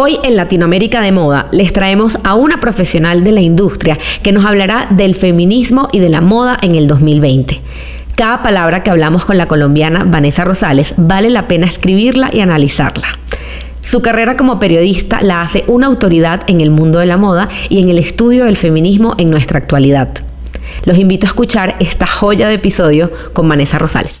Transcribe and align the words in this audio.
Hoy 0.00 0.20
en 0.22 0.36
Latinoamérica 0.36 1.00
de 1.00 1.10
Moda 1.10 1.46
les 1.50 1.72
traemos 1.72 2.20
a 2.22 2.36
una 2.36 2.60
profesional 2.60 3.24
de 3.24 3.32
la 3.32 3.40
industria 3.40 3.98
que 4.22 4.30
nos 4.30 4.44
hablará 4.44 4.86
del 4.92 5.16
feminismo 5.16 5.88
y 5.90 5.98
de 5.98 6.08
la 6.08 6.20
moda 6.20 6.56
en 6.62 6.76
el 6.76 6.86
2020. 6.86 7.60
Cada 8.14 8.40
palabra 8.40 8.84
que 8.84 8.90
hablamos 8.90 9.24
con 9.24 9.36
la 9.36 9.48
colombiana 9.48 10.04
Vanessa 10.04 10.44
Rosales 10.44 10.94
vale 10.96 11.30
la 11.30 11.48
pena 11.48 11.66
escribirla 11.66 12.30
y 12.32 12.38
analizarla. 12.38 13.08
Su 13.80 14.00
carrera 14.00 14.36
como 14.36 14.60
periodista 14.60 15.18
la 15.20 15.42
hace 15.42 15.64
una 15.66 15.88
autoridad 15.88 16.42
en 16.46 16.60
el 16.60 16.70
mundo 16.70 17.00
de 17.00 17.06
la 17.06 17.16
moda 17.16 17.48
y 17.68 17.80
en 17.82 17.88
el 17.88 17.98
estudio 17.98 18.44
del 18.44 18.56
feminismo 18.56 19.16
en 19.18 19.30
nuestra 19.30 19.58
actualidad. 19.58 20.10
Los 20.84 20.96
invito 20.96 21.26
a 21.26 21.30
escuchar 21.30 21.74
esta 21.80 22.06
joya 22.06 22.46
de 22.46 22.54
episodio 22.54 23.10
con 23.32 23.48
Vanessa 23.48 23.80
Rosales. 23.80 24.20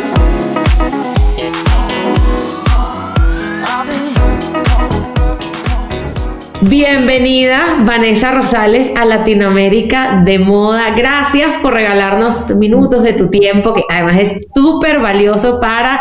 Bienvenida 6.63 7.77
Vanessa 7.79 8.31
Rosales 8.31 8.91
a 8.95 9.03
Latinoamérica 9.03 10.21
de 10.23 10.37
Moda. 10.37 10.91
Gracias 10.91 11.57
por 11.57 11.73
regalarnos 11.73 12.51
minutos 12.55 13.01
de 13.01 13.13
tu 13.13 13.31
tiempo, 13.31 13.73
que 13.73 13.81
además 13.89 14.19
es 14.19 14.47
súper 14.53 14.99
valioso 14.99 15.59
para 15.59 15.99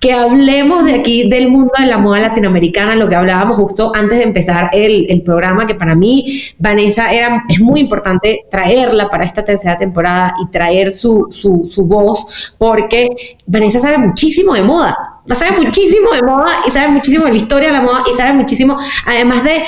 que 0.00 0.12
hablemos 0.12 0.84
de 0.84 0.96
aquí 0.96 1.26
del 1.30 1.48
mundo 1.48 1.72
de 1.78 1.86
la 1.86 1.96
moda 1.96 2.20
latinoamericana, 2.20 2.96
lo 2.96 3.08
que 3.08 3.14
hablábamos 3.14 3.56
justo 3.56 3.92
antes 3.94 4.18
de 4.18 4.24
empezar 4.24 4.68
el, 4.74 5.22
programa, 5.22 5.66
que 5.66 5.74
para 5.74 5.94
mí 5.94 6.26
Vanessa 6.58 7.10
era, 7.10 7.42
es 7.48 7.58
muy 7.58 7.80
importante 7.80 8.40
traerla 8.50 9.08
para 9.08 9.24
esta 9.24 9.42
tercera 9.42 9.78
temporada 9.78 10.34
y 10.44 10.50
traer 10.50 10.92
su, 10.92 11.28
su 11.30 11.88
voz, 11.88 12.54
porque 12.58 13.08
Vanessa 13.46 13.80
sabe 13.80 13.96
muchísimo 13.96 14.52
de 14.52 14.62
moda 14.64 15.13
sabe 15.32 15.64
muchísimo 15.64 16.12
de 16.12 16.22
moda 16.22 16.60
y 16.66 16.70
sabe 16.70 16.88
muchísimo 16.88 17.24
de 17.24 17.30
la 17.30 17.36
historia 17.36 17.68
de 17.68 17.74
la 17.74 17.82
moda 17.82 18.04
y 18.10 18.14
sabe 18.14 18.34
muchísimo, 18.34 18.76
además 19.06 19.42
de, 19.44 19.62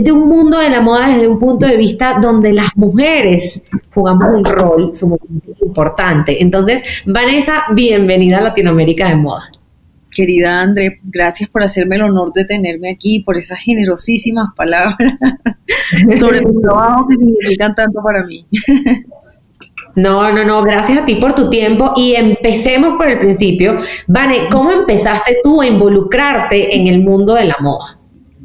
de 0.00 0.12
un 0.12 0.28
mundo 0.28 0.58
de 0.58 0.70
la 0.70 0.80
moda 0.80 1.08
desde 1.08 1.26
un 1.26 1.38
punto 1.38 1.66
de 1.66 1.76
vista 1.76 2.18
donde 2.20 2.52
las 2.52 2.68
mujeres 2.76 3.64
jugamos 3.92 4.26
un 4.32 4.44
rol 4.44 4.94
sumamente 4.94 5.52
importante. 5.62 6.42
Entonces, 6.42 7.02
Vanessa, 7.06 7.64
bienvenida 7.72 8.38
a 8.38 8.42
Latinoamérica 8.42 9.08
de 9.08 9.16
Moda. 9.16 9.50
Querida 10.10 10.60
André, 10.60 11.00
gracias 11.04 11.48
por 11.48 11.62
hacerme 11.62 11.96
el 11.96 12.02
honor 12.02 12.32
de 12.32 12.44
tenerme 12.44 12.90
aquí, 12.90 13.20
por 13.20 13.36
esas 13.36 13.58
generosísimas 13.60 14.48
palabras 14.56 15.14
sobre 16.18 16.44
mi 16.44 16.60
trabajo 16.60 17.06
que 17.08 17.14
significan 17.16 17.74
tanto 17.74 18.02
para 18.02 18.24
mí. 18.24 18.46
No, 19.96 20.32
no, 20.32 20.44
no, 20.44 20.62
gracias 20.62 20.98
a 20.98 21.04
ti 21.04 21.16
por 21.16 21.34
tu 21.34 21.50
tiempo 21.50 21.92
y 21.96 22.14
empecemos 22.14 22.94
por 22.96 23.08
el 23.08 23.18
principio. 23.18 23.78
Vane, 24.06 24.48
¿cómo 24.50 24.70
empezaste 24.70 25.38
tú 25.42 25.60
a 25.60 25.66
involucrarte 25.66 26.76
en 26.76 26.86
el 26.86 27.00
mundo 27.00 27.34
de 27.34 27.44
la 27.44 27.56
moda? 27.60 27.98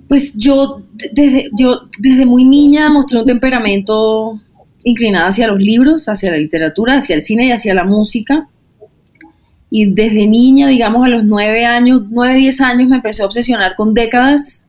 Pues 0.08 0.38
yo 0.38 0.82
desde, 1.14 1.50
yo 1.58 1.82
desde 2.00 2.26
muy 2.26 2.46
niña 2.46 2.90
mostré 2.90 3.20
un 3.20 3.26
temperamento 3.26 4.40
inclinado 4.84 5.28
hacia 5.28 5.48
los 5.48 5.60
libros, 5.60 6.08
hacia 6.10 6.32
la 6.32 6.38
literatura, 6.38 6.98
hacia 6.98 7.16
el 7.16 7.22
cine 7.22 7.48
y 7.48 7.52
hacia 7.52 7.74
la 7.74 7.84
música. 7.84 8.48
Y 9.70 9.94
desde 9.94 10.28
niña, 10.28 10.68
digamos 10.68 11.06
a 11.06 11.10
los 11.10 11.24
nueve 11.24 11.66
años, 11.66 12.04
nueve, 12.10 12.36
diez 12.36 12.62
años, 12.62 12.88
me 12.88 12.98
empecé 12.98 13.24
a 13.24 13.26
obsesionar 13.26 13.76
con 13.76 13.94
décadas 13.94 14.68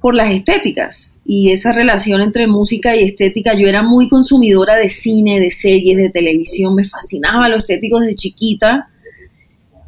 por 0.00 0.14
las 0.14 0.30
estéticas 0.32 1.20
y 1.24 1.50
esa 1.50 1.72
relación 1.72 2.20
entre 2.20 2.46
música 2.46 2.96
y 2.96 3.02
estética. 3.02 3.54
Yo 3.58 3.66
era 3.66 3.82
muy 3.82 4.08
consumidora 4.08 4.76
de 4.76 4.88
cine, 4.88 5.40
de 5.40 5.50
series, 5.50 5.96
de 5.96 6.10
televisión, 6.10 6.74
me 6.74 6.84
fascinaba 6.84 7.48
lo 7.48 7.56
estético 7.56 8.00
desde 8.00 8.14
chiquita. 8.14 8.88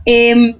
Em, 0.05 0.57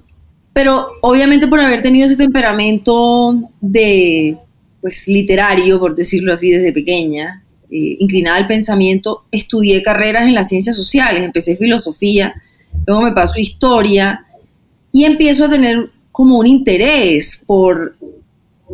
pero 0.53 0.87
obviamente 1.01 1.47
por 1.47 1.59
haber 1.59 1.81
tenido 1.81 2.05
ese 2.05 2.17
temperamento 2.17 3.49
de, 3.61 4.37
pues, 4.81 5.07
literario, 5.07 5.79
por 5.79 5.95
decirlo 5.95 6.33
así, 6.33 6.51
desde 6.51 6.71
pequeña, 6.71 7.43
eh, 7.71 7.97
inclinada 7.99 8.37
al 8.37 8.47
pensamiento, 8.47 9.25
estudié 9.31 9.83
carreras 9.83 10.27
en 10.27 10.35
las 10.35 10.49
ciencias 10.49 10.75
sociales, 10.75 11.23
empecé 11.23 11.55
filosofía, 11.55 12.33
luego 12.85 13.03
me 13.03 13.11
paso 13.11 13.39
historia 13.39 14.25
y 14.91 15.05
empiezo 15.05 15.45
a 15.45 15.49
tener 15.49 15.91
como 16.11 16.37
un 16.39 16.47
interés 16.47 17.43
por 17.45 17.95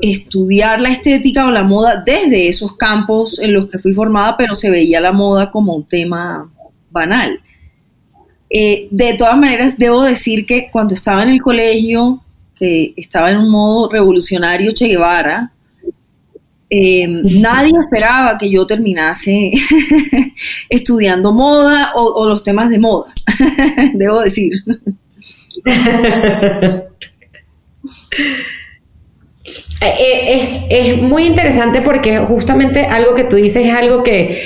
estudiar 0.01 0.81
la 0.81 0.89
estética 0.89 1.45
o 1.45 1.51
la 1.51 1.63
moda 1.63 2.03
desde 2.05 2.47
esos 2.47 2.75
campos 2.75 3.39
en 3.39 3.53
los 3.53 3.69
que 3.69 3.79
fui 3.79 3.93
formada, 3.93 4.35
pero 4.37 4.55
se 4.55 4.69
veía 4.69 4.99
la 4.99 5.11
moda 5.11 5.49
como 5.49 5.75
un 5.75 5.85
tema 5.85 6.49
banal. 6.89 7.39
Eh, 8.49 8.87
de 8.91 9.15
todas 9.15 9.37
maneras, 9.37 9.77
debo 9.77 10.03
decir 10.03 10.45
que 10.45 10.69
cuando 10.71 10.93
estaba 10.93 11.23
en 11.23 11.29
el 11.29 11.41
colegio, 11.41 12.21
que 12.57 12.93
estaba 12.95 13.31
en 13.31 13.39
un 13.39 13.49
modo 13.49 13.89
revolucionario 13.89 14.71
Che 14.71 14.87
Guevara, 14.87 15.51
eh, 16.69 17.07
nadie 17.39 17.73
esperaba 17.79 18.37
que 18.37 18.49
yo 18.49 18.65
terminase 18.65 19.51
estudiando 20.69 21.31
moda 21.31 21.93
o, 21.95 22.03
o, 22.03 22.27
los 22.27 22.43
temas 22.43 22.69
de 22.69 22.79
moda, 22.79 23.13
debo 23.93 24.21
decir. 24.21 24.51
Eh, 29.87 30.35
es, 30.35 30.65
es, 30.69 31.01
muy 31.01 31.25
interesante 31.25 31.81
porque 31.81 32.19
justamente 32.19 32.85
algo 32.85 33.15
que 33.15 33.25
tú 33.25 33.35
dices 33.35 33.65
es 33.65 33.73
algo 33.73 34.03
que, 34.03 34.41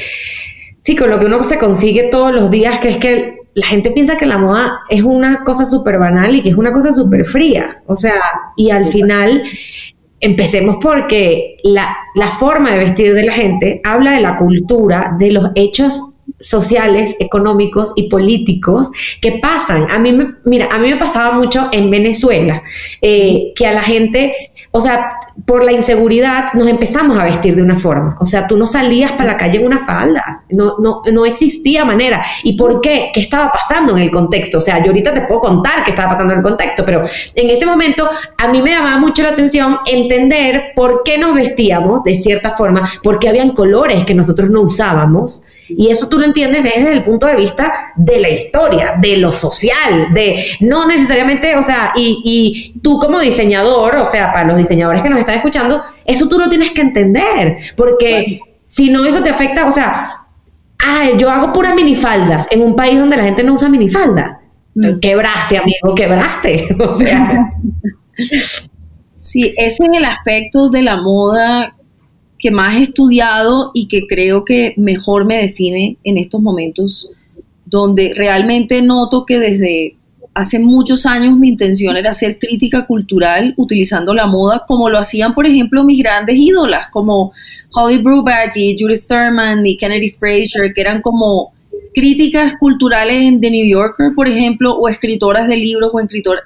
sí, 0.84 0.96
con 0.96 1.10
lo 1.10 1.20
que 1.20 1.26
uno 1.26 1.44
se 1.44 1.58
consigue 1.58 2.10
todos 2.10 2.34
los 2.34 2.50
días, 2.50 2.80
que 2.80 2.90
es 2.90 2.98
que 2.98 3.36
la 3.54 3.68
gente 3.68 3.92
piensa 3.92 4.18
que 4.18 4.26
la 4.26 4.38
moda 4.38 4.80
es 4.90 5.04
una 5.04 5.44
cosa 5.44 5.66
súper 5.66 5.98
banal 5.98 6.36
y 6.36 6.42
que 6.42 6.50
es 6.50 6.56
una 6.56 6.72
cosa 6.72 6.94
súper 6.94 7.26
fría. 7.26 7.82
O 7.88 7.96
sea, 7.96 8.22
y 8.56 8.70
al 8.70 8.86
final, 8.88 9.44
empecemos 10.22 10.78
porque 10.82 11.58
la, 11.64 11.96
la 12.16 12.28
forma 12.28 12.72
de 12.72 12.80
vestir 12.80 13.14
de 13.14 13.24
la 13.24 13.34
gente 13.34 13.82
habla 13.84 14.12
de 14.12 14.22
la 14.22 14.36
cultura, 14.36 15.16
de 15.18 15.32
los 15.32 15.52
hechos 15.56 16.02
sociales, 16.40 17.16
económicos 17.20 17.94
y 17.96 18.10
políticos 18.10 18.92
que 19.22 19.40
pasan. 19.42 19.90
A 19.90 20.00
mí 20.00 20.14
me, 20.14 20.28
mira, 20.46 20.68
a 20.72 20.80
mí 20.80 20.90
me 20.90 20.98
pasaba 20.98 21.34
mucho 21.34 21.70
en 21.72 21.90
Venezuela, 21.90 22.64
eh, 23.02 23.52
que 23.56 23.66
a 23.66 23.74
la 23.74 23.84
gente 23.84 24.34
o 24.72 24.82
sea, 24.82 25.18
por 25.46 25.64
la 25.64 25.72
inseguridad 25.72 26.54
nos 26.54 26.68
empezamos 26.68 27.18
a 27.18 27.24
vestir 27.24 27.56
de 27.56 27.64
una 27.64 27.78
forma. 27.78 28.16
O 28.20 28.26
sea, 28.26 28.48
tú 28.48 28.56
no 28.56 28.68
salías 28.68 29.14
para 29.14 29.32
la 29.32 29.38
calle 29.38 29.58
en 29.58 29.66
una 29.66 29.84
falda. 29.84 30.44
No, 30.50 30.76
no, 30.78 31.02
no 31.12 31.26
existía 31.26 31.86
manera. 31.86 32.24
¿Y 32.44 32.56
por 32.56 32.80
qué? 32.80 33.10
¿Qué 33.12 33.20
estaba 33.20 33.52
pasando 33.52 33.98
en 33.98 34.04
el 34.04 34.12
contexto? 34.12 34.60
O 34.60 34.62
sea, 34.62 34.78
yo 34.80 34.88
ahorita 34.88 35.12
te 35.14 35.22
puedo 35.22 35.42
contar 35.42 35.84
qué 35.84 35.90
estaba 35.90 36.12
pasando 36.12 36.34
en 36.34 36.40
el 36.40 36.44
contexto, 36.44 36.86
pero 36.86 37.04
en 37.34 37.50
ese 37.50 37.66
momento 37.66 38.08
a 38.38 38.48
mí 38.50 38.62
me 38.62 38.72
llamaba 38.72 39.00
mucho 39.00 39.24
la 39.24 39.30
atención 39.30 39.78
entender 39.92 40.72
por 40.76 41.02
qué 41.04 41.18
nos 41.18 41.34
vestíamos 41.34 42.04
de 42.04 42.14
cierta 42.14 42.52
forma, 42.52 42.88
porque 43.02 43.28
habían 43.28 43.54
colores 43.54 44.06
que 44.06 44.14
nosotros 44.14 44.52
no 44.52 44.62
usábamos 44.62 45.44
y 45.70 45.90
eso 45.90 46.10
tú 46.10 46.20
lo 46.20 46.26
entiendes 46.26 46.64
desde 46.64 46.92
el 46.92 47.04
punto 47.04 47.28
de 47.28 47.36
vista 47.36 47.72
de 47.96 48.20
la 48.20 48.30
historia, 48.30 48.96
de 49.00 49.18
lo 49.18 49.32
social, 49.32 50.14
de 50.14 50.44
no 50.62 50.86
necesariamente, 50.88 51.56
o 51.56 51.64
sea, 51.64 51.94
y, 51.96 52.22
y 52.24 52.80
tú 52.82 53.00
como 53.00 53.20
diseñador, 53.20 53.98
o 53.98 54.06
sea, 54.06 54.32
para 54.32 54.48
los 54.48 54.58
diseñadores 54.58 55.02
que 55.02 55.10
nos 55.10 55.20
están 55.20 55.36
escuchando, 55.36 55.82
eso 56.06 56.28
tú 56.28 56.40
lo 56.40 56.50
tienes 56.50 56.72
que 56.72 56.82
entender, 56.82 57.58
porque 57.76 58.40
si 58.66 58.90
no, 58.90 59.06
eso 59.06 59.22
te 59.24 59.30
afecta, 59.30 59.66
o 59.68 59.72
sea, 59.72 60.26
ay, 60.78 61.14
yo 61.18 61.30
hago 61.30 61.52
puras 61.52 61.76
minifaldas 61.76 62.48
en 62.52 62.62
un 62.62 62.76
país 62.76 63.00
donde 63.00 63.18
la 63.18 63.24
gente 63.24 63.44
no 63.44 63.54
usa 63.54 63.70
minifalda. 63.70 64.40
Mm. 64.76 65.00
Quebraste, 65.00 65.58
amigo, 65.58 65.96
quebraste. 65.96 66.76
O 66.80 66.96
sea. 66.96 67.52
Sí, 69.16 69.54
ese 69.58 69.84
es 69.84 69.90
el 69.98 70.06
aspecto 70.06 70.70
de 70.70 70.82
la 70.82 71.02
moda 71.02 71.76
que 72.40 72.52
más 72.52 72.78
he 72.78 72.84
estudiado 72.84 73.72
y 73.74 73.88
que 73.88 74.08
creo 74.08 74.46
que 74.46 74.74
mejor 74.78 75.26
me 75.26 75.36
define 75.36 75.98
en 76.04 76.18
estos 76.18 76.42
momentos, 76.42 77.12
donde 77.66 78.14
realmente 78.16 78.82
noto 78.82 79.26
que 79.26 79.38
desde 79.38 79.98
hace 80.34 80.60
muchos 80.60 81.06
años 81.06 81.38
mi 81.38 81.50
intención 81.50 81.98
era 81.98 82.12
hacer 82.12 82.40
crítica 82.40 82.88
cultural 82.88 83.54
utilizando 83.58 84.14
la 84.14 84.26
moda 84.26 84.64
como 84.68 84.90
lo 84.90 84.98
hacían, 84.98 85.34
por 85.34 85.46
ejemplo, 85.46 85.84
mis 85.84 86.00
grandes 86.00 86.38
ídolas, 86.38 86.88
como 86.92 87.34
Holly 87.74 88.02
Bruback 88.02 88.56
y 88.56 88.78
Judith 88.80 89.06
Thurman 89.08 89.66
y 89.66 89.78
Kennedy 89.78 90.12
Fraser, 90.12 90.74
que 90.74 90.82
eran 90.82 91.02
como 91.02 91.54
críticas 91.94 92.54
culturales 92.58 93.18
en 93.18 93.42
The 93.42 93.52
New 93.52 93.68
Yorker, 93.68 94.14
por 94.16 94.28
ejemplo, 94.28 94.76
o 94.76 94.88
escritoras 94.88 95.48
de 95.48 95.58
libros 95.58 95.92
o 95.94 96.00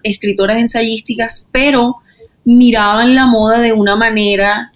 escritoras 0.03 0.57
ensayísticas, 0.57 1.47
pero 1.51 1.97
miraban 2.45 3.15
la 3.15 3.25
moda 3.25 3.59
de 3.59 3.73
una 3.73 3.95
manera, 3.95 4.72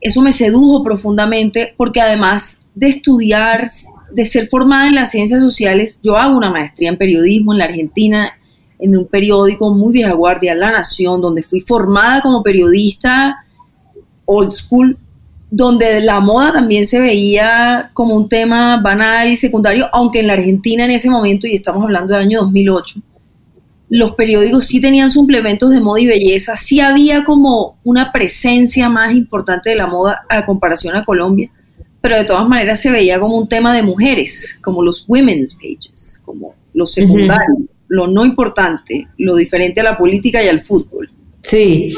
eso 0.00 0.22
me 0.22 0.32
sedujo 0.32 0.82
profundamente 0.82 1.74
porque 1.76 2.00
además 2.00 2.66
de 2.74 2.88
estudiar, 2.88 3.66
de 4.12 4.24
ser 4.24 4.48
formada 4.48 4.88
en 4.88 4.94
las 4.94 5.10
ciencias 5.10 5.40
sociales, 5.40 6.00
yo 6.02 6.16
hago 6.16 6.36
una 6.36 6.50
maestría 6.50 6.90
en 6.90 6.98
periodismo 6.98 7.52
en 7.52 7.58
la 7.58 7.64
Argentina, 7.64 8.32
en 8.78 8.96
un 8.96 9.06
periódico 9.06 9.72
muy 9.74 9.92
vieja 9.92 10.14
guardia, 10.14 10.54
La 10.54 10.70
Nación, 10.70 11.20
donde 11.20 11.42
fui 11.42 11.60
formada 11.60 12.20
como 12.20 12.42
periodista 12.42 13.36
old 14.26 14.52
school, 14.52 14.98
donde 15.50 16.00
la 16.00 16.20
moda 16.20 16.52
también 16.52 16.84
se 16.84 17.00
veía 17.00 17.90
como 17.94 18.14
un 18.14 18.28
tema 18.28 18.80
banal 18.82 19.28
y 19.28 19.36
secundario, 19.36 19.88
aunque 19.92 20.20
en 20.20 20.26
la 20.26 20.34
Argentina 20.34 20.84
en 20.84 20.90
ese 20.90 21.08
momento, 21.08 21.46
y 21.46 21.54
estamos 21.54 21.82
hablando 21.82 22.12
del 22.12 22.24
año 22.24 22.42
2008, 22.42 23.00
los 23.88 24.12
periódicos 24.14 24.66
sí 24.66 24.80
tenían 24.80 25.10
suplementos 25.10 25.70
de 25.70 25.80
moda 25.80 26.00
y 26.00 26.06
belleza, 26.06 26.56
sí 26.56 26.80
había 26.80 27.24
como 27.24 27.78
una 27.84 28.12
presencia 28.12 28.88
más 28.88 29.14
importante 29.14 29.70
de 29.70 29.76
la 29.76 29.86
moda 29.86 30.22
a 30.28 30.44
comparación 30.44 30.96
a 30.96 31.04
Colombia, 31.04 31.50
pero 32.00 32.16
de 32.16 32.24
todas 32.24 32.48
maneras 32.48 32.80
se 32.80 32.90
veía 32.90 33.20
como 33.20 33.38
un 33.38 33.48
tema 33.48 33.74
de 33.74 33.82
mujeres, 33.82 34.58
como 34.62 34.82
los 34.82 35.04
women's 35.08 35.54
pages, 35.54 36.20
como 36.24 36.54
lo 36.74 36.86
secundario, 36.86 37.56
lo 37.88 38.06
no 38.06 38.24
importante, 38.24 39.08
lo 39.18 39.36
diferente 39.36 39.80
a 39.80 39.84
la 39.84 39.98
política 39.98 40.42
y 40.42 40.48
al 40.48 40.60
fútbol. 40.60 41.10
Sí, 41.42 41.94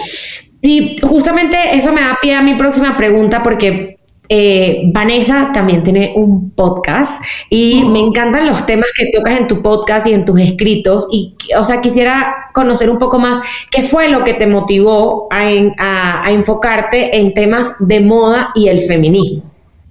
y 0.61 0.97
justamente 1.01 1.57
eso 1.73 1.93
me 1.93 2.01
da 2.01 2.19
pie 2.21 2.35
a 2.35 2.43
mi 2.43 2.55
próxima 2.55 2.97
pregunta 2.97 3.43
porque 3.43 3.98
eh, 4.29 4.83
Vanessa 4.93 5.51
también 5.55 5.83
tiene 5.83 6.13
un 6.15 6.51
podcast 6.51 7.23
y 7.49 7.85
me 7.85 8.01
encantan 8.01 8.47
los 8.47 8.67
temas 8.67 8.89
que 8.95 9.11
tocas 9.11 9.41
en 9.41 9.49
tu 9.49 9.63
podcast 9.63 10.07
y 10.07 10.13
en 10.13 10.25
tus 10.25 10.39
escritos 10.41 11.09
y, 11.11 11.35
o 11.59 11.65
sea, 11.65 11.81
quisiera 11.81 12.35
conocer 12.53 12.91
un 12.91 12.99
poco 12.99 13.19
más 13.19 13.47
qué 13.71 13.85
fue 13.85 14.09
lo 14.09 14.25
que 14.25 14.35
te 14.35 14.47
motivó 14.47 15.29
a, 15.31 16.31
enfocarte 16.31 17.19
en 17.19 17.33
temas 17.33 17.73
de 17.79 18.01
moda 18.01 18.51
y 18.55 18.69
el 18.69 18.81
feminismo. 18.81 19.43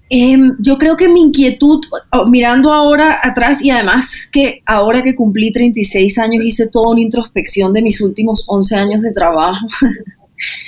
Em, 0.09 0.55
yo 0.59 0.77
creo 0.77 0.95
que 0.95 1.09
mi 1.09 1.21
inquietud, 1.21 1.83
oh, 2.11 2.27
mirando 2.27 2.71
ahora 2.71 3.19
atrás 3.21 3.61
y 3.61 3.71
además 3.71 4.29
que 4.31 4.61
ahora 4.65 5.03
que 5.03 5.15
cumplí 5.15 5.51
36 5.51 6.17
años 6.19 6.45
hice 6.45 6.67
toda 6.69 6.91
una 6.91 7.01
introspección 7.01 7.73
de 7.73 7.81
mis 7.81 7.99
últimos 7.99 8.43
11 8.47 8.75
años 8.75 9.01
de 9.01 9.11
trabajo. 9.11 9.67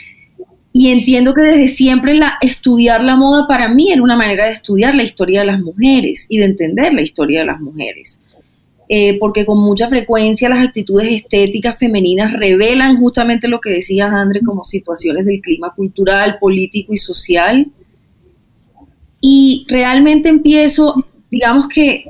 Y 0.72 0.90
entiendo 0.90 1.34
que 1.34 1.42
desde 1.42 1.68
siempre 1.68 2.14
la, 2.14 2.38
estudiar 2.42 3.04
la 3.04 3.16
moda 3.16 3.48
para 3.48 3.70
mí 3.70 3.92
era 3.92 4.04
una 4.04 4.16
manera 4.16 4.46
de 4.46 4.52
estudiar 4.52 4.94
la 4.94 5.04
historia 5.04 5.40
de 5.40 5.48
las 5.48 5.60
mujeres 5.60 6.28
y 6.30 6.38
de 6.38 6.46
entender 6.46 6.94
la 6.94 7.02
historia 7.02 7.40
de 7.40 7.46
las 7.46 7.60
mujeres. 7.60 8.22
Eh, 8.92 9.18
porque 9.20 9.46
con 9.46 9.60
mucha 9.60 9.88
frecuencia 9.88 10.50
las 10.50 10.66
actitudes 10.66 11.12
estéticas 11.12 11.78
femeninas 11.78 12.34
revelan 12.34 12.98
justamente 12.98 13.48
lo 13.48 13.62
que 13.62 13.70
decías, 13.70 14.12
André, 14.12 14.42
como 14.42 14.64
situaciones 14.64 15.28
del 15.28 15.42
clima 15.42 15.74
cultural, 15.76 16.38
político 16.40 16.94
y 16.94 16.98
social. 16.98 17.68
Y 19.22 19.66
realmente 19.70 20.30
empiezo, 20.30 21.06
digamos 21.30 21.68
que 21.68 22.06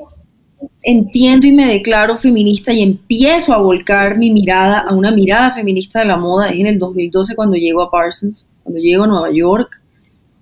entiendo 0.84 1.48
y 1.48 1.52
me 1.52 1.66
declaro 1.66 2.18
feminista 2.18 2.72
y 2.72 2.82
empiezo 2.82 3.54
a 3.54 3.58
volcar 3.58 4.18
mi 4.18 4.32
mirada 4.32 4.80
a 4.80 4.94
una 4.94 5.12
mirada 5.12 5.52
feminista 5.52 6.00
de 6.00 6.06
la 6.06 6.18
moda 6.18 6.52
en 6.52 6.68
el 6.68 6.80
2012 6.80 7.36
cuando 7.36 7.58
llego 7.58 7.82
a 7.82 7.92
Parsons, 7.92 8.48
cuando 8.64 8.80
llego 8.80 9.04
a 9.04 9.08
Nueva 9.08 9.32
York 9.32 9.80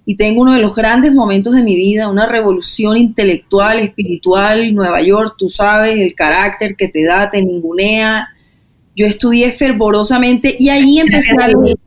y 0.09 0.15
tengo 0.15 0.41
uno 0.41 0.53
de 0.53 0.61
los 0.61 0.73
grandes 0.73 1.11
momentos 1.13 1.53
de 1.53 1.63
mi 1.63 1.75
vida, 1.75 2.07
una 2.07 2.25
revolución 2.25 2.95
intelectual, 2.95 3.79
espiritual, 3.79 4.73
Nueva 4.73 5.01
York, 5.01 5.35
tú 5.37 5.49
sabes, 5.49 5.99
el 5.99 6.15
carácter 6.15 6.77
que 6.77 6.87
te 6.87 7.03
da, 7.03 7.29
te 7.29 7.41
ningunea. 7.41 8.29
Yo 8.95 9.05
estudié 9.05 9.51
fervorosamente 9.51 10.55
y 10.57 10.69
allí 10.69 11.01
empecé 11.01 11.31
a 11.37 11.47
leer, 11.49 11.77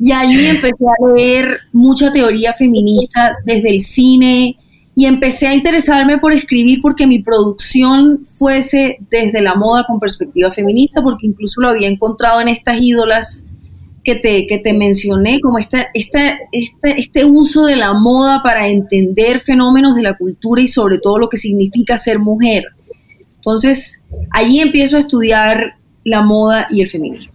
empecé 0.56 0.84
a 0.84 1.14
leer 1.14 1.60
mucha 1.72 2.10
teoría 2.10 2.52
feminista 2.52 3.36
desde 3.44 3.70
el 3.70 3.78
cine, 3.78 4.56
y 4.94 5.06
empecé 5.06 5.46
a 5.46 5.54
interesarme 5.54 6.18
por 6.18 6.32
escribir 6.32 6.80
porque 6.82 7.06
mi 7.06 7.20
producción 7.20 8.26
fuese 8.30 8.98
desde 9.10 9.40
la 9.40 9.54
moda 9.54 9.84
con 9.86 9.98
perspectiva 9.98 10.50
feminista, 10.50 11.02
porque 11.02 11.26
incluso 11.26 11.60
lo 11.60 11.68
había 11.68 11.88
encontrado 11.88 12.40
en 12.40 12.48
estas 12.48 12.80
ídolas 12.80 13.46
que 14.04 14.16
te, 14.16 14.46
que 14.46 14.58
te 14.58 14.74
mencioné, 14.74 15.40
como 15.40 15.58
esta, 15.58 15.86
esta, 15.94 16.38
este 16.82 17.24
uso 17.24 17.64
de 17.66 17.76
la 17.76 17.94
moda 17.94 18.42
para 18.42 18.68
entender 18.68 19.40
fenómenos 19.40 19.96
de 19.96 20.02
la 20.02 20.16
cultura 20.16 20.60
y 20.60 20.66
sobre 20.66 20.98
todo 20.98 21.18
lo 21.18 21.28
que 21.28 21.36
significa 21.36 21.96
ser 21.96 22.18
mujer. 22.18 22.64
Entonces, 23.36 24.04
allí 24.30 24.60
empiezo 24.60 24.96
a 24.96 25.00
estudiar 25.00 25.76
la 26.04 26.22
moda 26.22 26.66
y 26.70 26.82
el 26.82 26.90
feminismo 26.90 27.32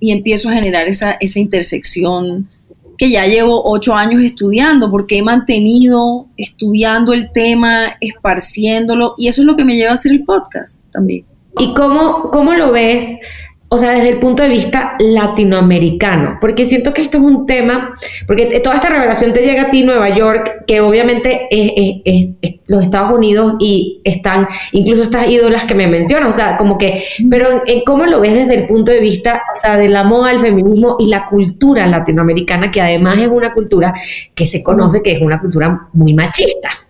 y 0.00 0.10
empiezo 0.12 0.48
a 0.48 0.52
generar 0.52 0.86
esa, 0.88 1.12
esa 1.20 1.38
intersección 1.38 2.48
que 2.98 3.10
ya 3.10 3.26
llevo 3.26 3.62
ocho 3.64 3.94
años 3.94 4.22
estudiando, 4.22 4.90
porque 4.90 5.18
he 5.18 5.22
mantenido 5.22 6.26
estudiando 6.36 7.12
el 7.12 7.32
tema, 7.32 7.96
esparciéndolo, 8.00 9.14
y 9.16 9.28
eso 9.28 9.42
es 9.42 9.46
lo 9.46 9.56
que 9.56 9.64
me 9.64 9.76
lleva 9.76 9.92
a 9.92 9.94
hacer 9.94 10.12
el 10.12 10.24
podcast 10.24 10.82
también. 10.90 11.24
¿Y 11.58 11.72
cómo, 11.74 12.30
cómo 12.30 12.52
lo 12.54 12.72
ves? 12.72 13.16
O 13.70 13.78
sea, 13.78 13.92
desde 13.92 14.08
el 14.08 14.18
punto 14.18 14.42
de 14.42 14.48
vista 14.48 14.94
latinoamericano, 14.98 16.38
porque 16.40 16.66
siento 16.66 16.94
que 16.94 17.02
esto 17.02 17.18
es 17.18 17.24
un 17.24 17.46
tema, 17.46 17.94
porque 18.26 18.60
toda 18.60 18.76
esta 18.76 18.88
revelación 18.88 19.32
te 19.32 19.42
llega 19.42 19.64
a 19.64 19.70
ti, 19.70 19.82
Nueva 19.82 20.08
York, 20.08 20.64
que 20.66 20.80
obviamente 20.80 21.48
es, 21.50 22.28
los 22.66 22.82
Estados 22.82 23.12
Unidos 23.12 23.56
y 23.58 24.00
están 24.04 24.48
incluso 24.72 25.02
estas 25.02 25.28
ídolas 25.28 25.64
que 25.64 25.74
me 25.74 25.86
mencionas, 25.86 26.30
o 26.30 26.36
sea, 26.36 26.56
como 26.56 26.78
que, 26.78 27.02
pero 27.30 27.62
¿cómo 27.84 28.06
lo 28.06 28.20
ves 28.20 28.34
desde 28.34 28.54
el 28.54 28.66
punto 28.66 28.90
de 28.90 29.00
vista, 29.00 29.42
o 29.54 29.56
sea, 29.56 29.76
de 29.76 29.88
la 29.88 30.04
moda, 30.04 30.32
el 30.32 30.40
feminismo 30.40 30.96
y 30.98 31.06
la 31.06 31.26
cultura 31.26 31.86
latinoamericana, 31.86 32.70
que 32.70 32.80
además 32.80 33.18
es 33.18 33.28
una 33.28 33.52
cultura 33.52 33.92
que 34.34 34.46
se 34.46 34.62
conoce 34.62 35.02
que 35.02 35.12
es 35.12 35.20
una 35.20 35.40
cultura 35.40 35.88
muy 35.92 36.14
machista? 36.14 36.87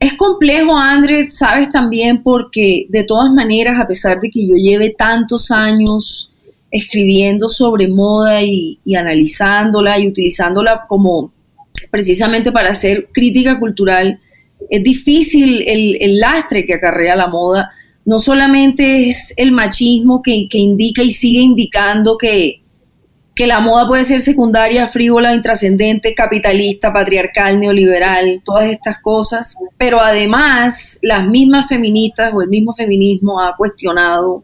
Es 0.00 0.14
complejo, 0.14 0.76
André, 0.76 1.30
sabes 1.30 1.70
también, 1.70 2.22
porque 2.22 2.86
de 2.88 3.02
todas 3.02 3.32
maneras, 3.32 3.80
a 3.80 3.86
pesar 3.86 4.20
de 4.20 4.30
que 4.30 4.46
yo 4.46 4.54
lleve 4.54 4.94
tantos 4.96 5.50
años 5.50 6.32
escribiendo 6.70 7.48
sobre 7.48 7.88
moda 7.88 8.42
y, 8.42 8.78
analizándola 8.94 9.98
y 9.98 10.08
utilizándola 10.08 10.84
como 10.86 11.32
precisamente 11.90 12.52
para 12.52 12.70
hacer 12.70 13.08
crítica 13.12 13.58
cultural, 13.58 14.20
es 14.70 14.84
difícil 14.84 15.64
el, 15.66 16.18
lastre 16.20 16.64
que 16.64 16.74
acarrea 16.74 17.16
la 17.16 17.26
moda. 17.26 17.70
No 18.04 18.20
solamente 18.20 19.08
es 19.08 19.34
el 19.36 19.50
machismo 19.50 20.22
que 20.22 20.48
indica 20.52 21.02
y 21.02 21.10
sigue 21.10 21.40
indicando 21.40 22.16
que, 22.16 22.62
que 23.38 23.46
la 23.46 23.60
moda 23.60 23.86
puede 23.86 24.02
ser 24.02 24.20
secundaria, 24.20 24.88
frívola, 24.88 25.32
intrascendente, 25.32 26.12
capitalista, 26.12 26.92
patriarcal, 26.92 27.60
neoliberal, 27.60 28.42
todas 28.44 28.68
estas 28.68 29.00
cosas, 29.00 29.54
pero 29.76 30.00
además 30.00 30.98
las 31.02 31.24
mismas 31.24 31.68
feministas 31.68 32.32
o 32.34 32.42
el 32.42 32.48
mismo 32.48 32.74
feminismo 32.74 33.40
ha 33.40 33.54
cuestionado 33.56 34.42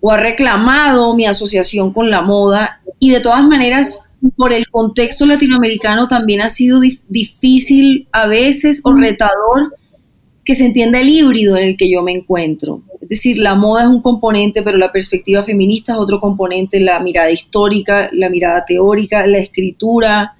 o 0.00 0.12
ha 0.12 0.18
reclamado 0.18 1.16
mi 1.16 1.26
asociación 1.26 1.92
con 1.92 2.12
la 2.12 2.22
moda 2.22 2.80
y 3.00 3.10
de 3.10 3.18
todas 3.18 3.42
maneras 3.42 4.04
por 4.36 4.52
el 4.52 4.68
contexto 4.68 5.26
latinoamericano 5.26 6.06
también 6.06 6.42
ha 6.42 6.48
sido 6.48 6.80
difícil 7.08 8.06
a 8.12 8.28
veces 8.28 8.82
o 8.84 8.92
retador 8.94 9.74
que 10.44 10.54
se 10.54 10.66
entienda 10.66 11.00
el 11.00 11.08
híbrido 11.08 11.56
en 11.56 11.64
el 11.64 11.76
que 11.76 11.90
yo 11.90 12.04
me 12.04 12.12
encuentro. 12.12 12.82
Es 13.02 13.08
decir, 13.08 13.38
la 13.38 13.54
moda 13.54 13.82
es 13.82 13.88
un 13.88 14.00
componente, 14.00 14.62
pero 14.62 14.78
la 14.78 14.92
perspectiva 14.92 15.42
feminista 15.42 15.92
es 15.92 15.98
otro 15.98 16.20
componente, 16.20 16.80
la 16.80 17.00
mirada 17.00 17.30
histórica, 17.30 18.08
la 18.12 18.30
mirada 18.30 18.64
teórica, 18.64 19.26
la 19.26 19.38
escritura. 19.38 20.36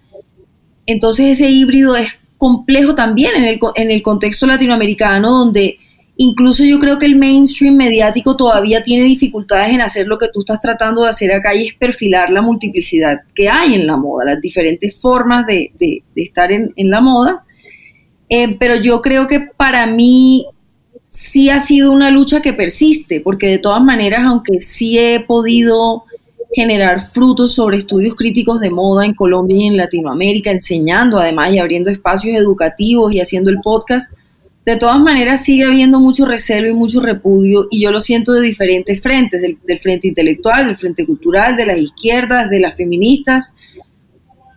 Entonces 0.87 1.27
ese 1.27 1.51
híbrido 1.51 1.97
es 1.97 2.17
complejo 2.39 2.95
también 2.95 3.33
en 3.37 3.91
el, 3.91 4.03
contexto 4.03 4.47
latinoamericano, 4.47 5.31
donde 5.31 5.79
incluso 6.17 6.65
yo 6.65 6.79
creo 6.79 6.99
que 6.99 7.07
el 7.07 7.17
mainstream 7.17 7.75
mediático 7.75 8.37
todavía 8.37 8.83
tiene 8.83 9.05
dificultades 9.05 9.75
en 9.75 9.81
hacer 9.81 10.07
lo 10.07 10.19
que 10.19 10.29
tú 10.33 10.41
estás 10.41 10.61
tratando 10.61 11.03
de 11.03 11.09
hacer 11.09 11.33
acá 11.33 11.55
y 11.55 11.67
es 11.67 11.75
perfilar 11.75 12.31
la 12.31 12.43
multiplicidad 12.43 13.21
que 13.35 13.49
hay 13.49 13.75
en 13.75 13.87
la 13.87 13.97
moda, 13.97 14.25
las 14.25 14.41
diferentes 14.41 14.95
formas 15.01 15.47
de, 15.47 15.73
estar 16.15 16.51
en, 16.53 16.73
en 16.77 16.91
la 16.91 17.01
moda 17.01 17.45
eh, 18.35 18.57
pero 18.59 18.77
yo 18.77 19.03
creo 19.03 19.29
que 19.29 19.41
para 19.59 19.85
mí 19.85 20.47
sí 21.13 21.51
ha 21.51 21.61
sido 21.61 21.93
una 21.93 22.11
lucha 22.11 22.41
que 22.41 22.55
persiste, 22.55 23.21
porque 23.21 23.47
de 23.47 23.59
todas 23.59 23.83
maneras, 23.83 24.23
aunque 24.25 24.61
sí 24.63 24.99
he 24.99 25.21
podido 25.21 26.05
generar 26.55 27.11
frutos 27.13 27.55
sobre 27.55 27.77
estudios 27.77 28.15
críticos 28.15 28.61
de 28.61 28.71
moda 28.71 29.05
en 29.05 29.15
Colombia 29.15 29.57
y 29.59 29.69
en 29.69 29.77
Latinoamérica, 29.77 30.51
enseñando 30.51 31.19
además 31.19 31.53
y 31.53 31.59
abriendo 31.59 31.91
espacios 31.91 32.37
educativos 32.39 33.15
y 33.15 33.21
haciendo 33.21 33.51
el 33.51 33.59
podcast, 33.63 34.13
de 34.65 34.77
todas 34.77 35.01
maneras 35.01 35.45
sigue 35.45 35.65
habiendo 35.65 36.01
mucho 36.01 36.25
recelo 36.25 36.69
y 36.69 36.73
mucho 36.73 37.01
repudio 37.01 37.67
y 37.71 37.83
yo 37.83 37.91
lo 37.91 38.01
siento 38.01 38.33
de 38.33 38.43
diferentes 38.43 39.01
frentes, 39.01 39.43
del, 39.43 39.59
del 39.65 39.79
frente 39.81 40.09
intelectual, 40.09 40.67
del 40.67 40.77
frente 40.77 41.05
cultural, 41.05 41.57
de 41.57 41.67
las 41.67 41.79
izquierdas, 41.79 42.49
de 42.49 42.61
las 42.61 42.75
feministas, 42.75 43.55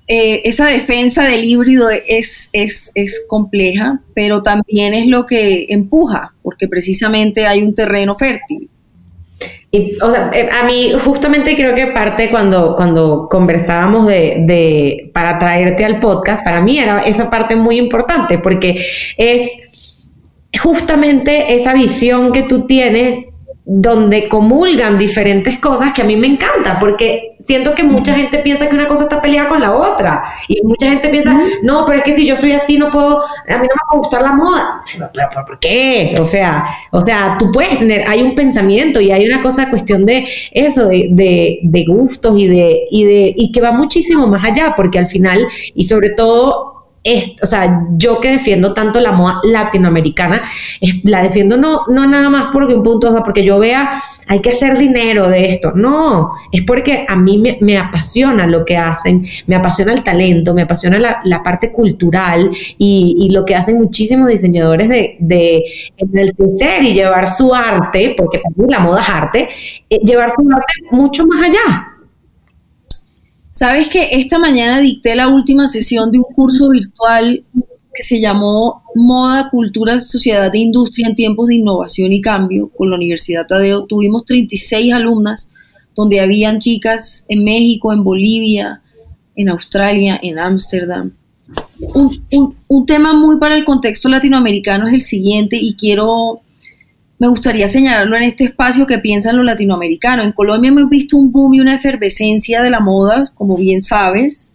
eh, 0.07 0.41
esa 0.45 0.67
defensa 0.67 1.23
del 1.23 1.43
híbrido 1.43 1.89
es, 1.89 2.49
es, 2.53 2.91
es, 2.93 3.25
compleja, 3.27 4.01
pero 4.13 4.43
también 4.43 4.93
es 4.93 5.07
lo 5.07 5.25
que 5.25 5.65
empuja, 5.69 6.33
porque 6.43 6.67
precisamente 6.67 7.47
hay 7.47 7.63
un 7.63 7.73
terreno 7.73 8.13
fértil. 8.15 8.69
sea, 10.11 10.29
eh, 10.31 10.47
a 10.51 10.63
mí 10.63 10.91
justamente 11.03 11.55
creo 11.55 11.73
que 11.73 11.87
parte 11.87 12.29
cuando, 12.29 12.75
cuando 12.75 13.27
conversábamos 13.29 14.07
de, 14.07 14.43
de, 14.45 15.09
para 15.11 15.39
traerte 15.39 15.83
al 15.83 15.99
podcast, 15.99 16.43
para 16.43 16.61
mí 16.61 16.77
era 16.77 17.01
esa 17.01 17.29
parte 17.29 17.55
muy 17.55 17.77
importante 17.77 18.37
porque 18.37 18.75
es 19.17 20.05
justamente 20.61 21.55
esa 21.55 21.73
visión 21.73 22.31
que 22.31 22.43
tú 22.43 22.65
tienes 22.67 23.27
donde 23.67 24.29
comulgan 24.29 24.97
diferentes 24.97 25.57
cosas 25.57 25.91
que 25.91 26.03
a 26.03 26.05
mí 26.05 26.15
me 26.15 26.27
encanta, 26.27 26.79
porque 26.79 27.35
siento 27.43 27.73
que 27.73 27.83
mucha 27.83 28.13
gente 28.13 28.37
piensa 28.39 28.69
que 28.69 28.75
una 28.75 28.87
cosa 28.87 29.03
está 29.03 29.21
peleada 29.21 29.49
con 29.49 29.59
la 29.59 29.75
otra, 29.75 30.23
y 30.47 30.61
mucha 30.63 30.87
gente 30.87 31.09
piensa, 31.09 31.35
no, 31.63 31.83
pero 31.83 31.97
es 31.97 32.03
que 32.03 32.15
si 32.15 32.27
yo 32.27 32.35
soy 32.35 32.51
así 32.51 32.77
no 32.77 32.91
puedo, 32.91 33.21
a 33.21 33.57
mí 33.57 33.57
no 33.57 33.59
me 33.61 33.67
va 33.67 33.93
a 33.93 33.97
gustar 33.97 34.21
la 34.21 34.33
moda, 34.33 34.83
pero, 35.13 35.45
¿por 35.45 35.59
qué? 35.59 36.15
O 36.19 36.25
sea, 36.25 36.63
o 36.91 37.01
sea, 37.01 37.37
tú 37.39 37.51
puedes 37.51 37.79
tener, 37.79 38.07
hay 38.07 38.21
un 38.21 38.35
pensamiento 38.35 39.01
y 39.01 39.11
hay 39.11 39.25
una 39.25 39.41
cosa, 39.41 39.69
cuestión 39.71 40.05
de 40.05 40.25
eso, 40.51 40.87
de, 40.87 41.07
de, 41.11 41.59
de 41.63 41.85
gustos 41.85 42.37
y 42.37 42.47
de, 42.47 42.83
y 42.91 43.03
de, 43.03 43.33
y 43.35 43.51
que 43.51 43.61
va 43.61 43.71
muchísimo 43.71 44.27
más 44.27 44.43
allá, 44.43 44.73
porque 44.75 44.99
al 44.99 45.07
final, 45.07 45.47
y 45.73 45.85
sobre 45.85 46.11
todo 46.11 46.74
o 47.41 47.45
sea, 47.45 47.85
yo 47.97 48.19
que 48.19 48.31
defiendo 48.31 48.73
tanto 48.73 48.99
la 48.99 49.11
moda 49.11 49.39
latinoamericana, 49.43 50.41
la 51.03 51.21
defiendo 51.21 51.55
no, 51.55 51.81
no 51.87 52.07
nada 52.07 52.29
más 52.29 52.47
porque 52.51 52.73
un 52.73 52.83
punto, 52.83 53.15
porque 53.23 53.43
yo 53.43 53.59
vea, 53.59 54.01
hay 54.27 54.39
que 54.41 54.51
hacer 54.51 54.77
dinero 54.77 55.29
de 55.29 55.51
esto. 55.51 55.71
No, 55.75 56.31
es 56.51 56.63
porque 56.63 57.05
a 57.07 57.15
mí 57.15 57.41
me, 57.59 57.77
apasiona 57.77 58.47
lo 58.47 58.65
que 58.65 58.77
hacen, 58.77 59.23
me 59.45 59.55
apasiona 59.55 59.93
el 59.93 60.03
talento, 60.03 60.53
me 60.53 60.63
apasiona 60.63 61.21
la, 61.23 61.43
parte 61.43 61.71
cultural 61.71 62.49
y, 62.77 63.29
lo 63.31 63.45
que 63.45 63.55
hacen 63.55 63.77
muchísimos 63.77 64.27
diseñadores 64.29 64.89
de, 64.89 65.17
de 65.19 65.63
enaltecer 65.97 66.83
y 66.83 66.93
llevar 66.93 67.29
su 67.29 67.53
arte, 67.53 68.15
porque 68.17 68.39
para 68.39 68.55
mí 68.55 68.71
la 68.71 68.79
moda 68.79 69.01
es 69.01 69.09
arte, 69.09 69.49
eh, 69.89 69.99
llevar 70.03 70.31
su 70.31 70.41
arte 70.49 70.73
mucho 70.91 71.25
más 71.27 71.43
allá. 71.43 71.94
Sabes 73.55 73.87
que 73.87 74.09
esta 74.11 74.37
mañana 74.37 74.81
dicté 74.81 75.15
la 75.15 75.29
última 75.29 75.65
sesión 75.65 76.11
de 76.11 76.17
un 76.17 76.25
curso 76.25 76.67
virtual 76.67 77.45
que 77.93 78.03
se 78.03 78.19
llamó 78.19 78.83
Moda, 78.95 79.49
Cultura, 79.49 79.97
Sociedad 80.01 80.51
de 80.51 80.59
Industria 80.59 81.07
en 81.07 81.15
tiempos 81.15 81.47
de 81.47 81.55
innovación 81.55 82.11
y 82.11 82.21
cambio 82.21 82.69
con 82.75 82.89
la 82.89 82.97
Universidad 82.97 83.47
Tadeo. 83.47 83.85
Tuvimos 83.85 84.25
36 84.25 84.93
alumnas 84.93 85.53
donde 85.95 86.19
habían 86.19 86.59
chicas 86.59 87.23
en 87.29 87.45
México, 87.45 87.93
en 87.93 88.03
Bolivia, 88.03 88.81
en 89.37 89.47
Australia, 89.47 90.19
en 90.21 90.37
Ámsterdam. 90.37 91.13
Un, 91.79 92.55
un, 92.67 92.85
tema 92.85 93.13
muy 93.13 93.39
para 93.39 93.55
el 93.55 93.63
contexto 93.63 94.09
latinoamericano 94.09 94.89
es 94.89 94.95
el 94.95 95.01
siguiente 95.01 95.55
y 95.55 95.75
quiero 95.75 96.41
me 97.17 97.27
gustaría 97.29 97.67
señalarlo 97.67 98.17
en 98.17 98.23
este 98.23 98.43
espacio 98.43 98.85
que 98.85 98.99
piensan 98.99 99.37
los 99.37 99.45
latinoamericanos. 99.45 100.25
En 100.25 100.31
Colombia 100.33 100.69
hemos 100.69 100.89
visto 100.89 101.17
un 101.17 101.31
boom 101.31 101.53
y 101.53 101.61
una 101.61 101.75
efervescencia 101.75 102.61
de 102.61 102.69
la 102.69 102.79
moda, 102.79 103.31
como 103.35 103.55
bien 103.55 103.81
sabes, 103.81 104.53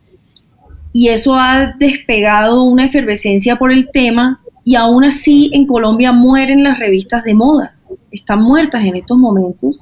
y 0.92 1.08
eso 1.08 1.36
ha 1.36 1.74
despegado 1.78 2.64
una 2.64 2.84
efervescencia 2.84 3.56
por 3.56 3.72
el 3.72 3.90
tema, 3.90 4.40
y 4.64 4.74
aún 4.74 5.04
así 5.04 5.50
en 5.54 5.66
Colombia 5.66 6.12
mueren 6.12 6.62
las 6.62 6.78
revistas 6.78 7.24
de 7.24 7.34
moda, 7.34 7.76
están 8.10 8.42
muertas 8.42 8.84
en 8.84 8.96
estos 8.96 9.16
momentos. 9.16 9.78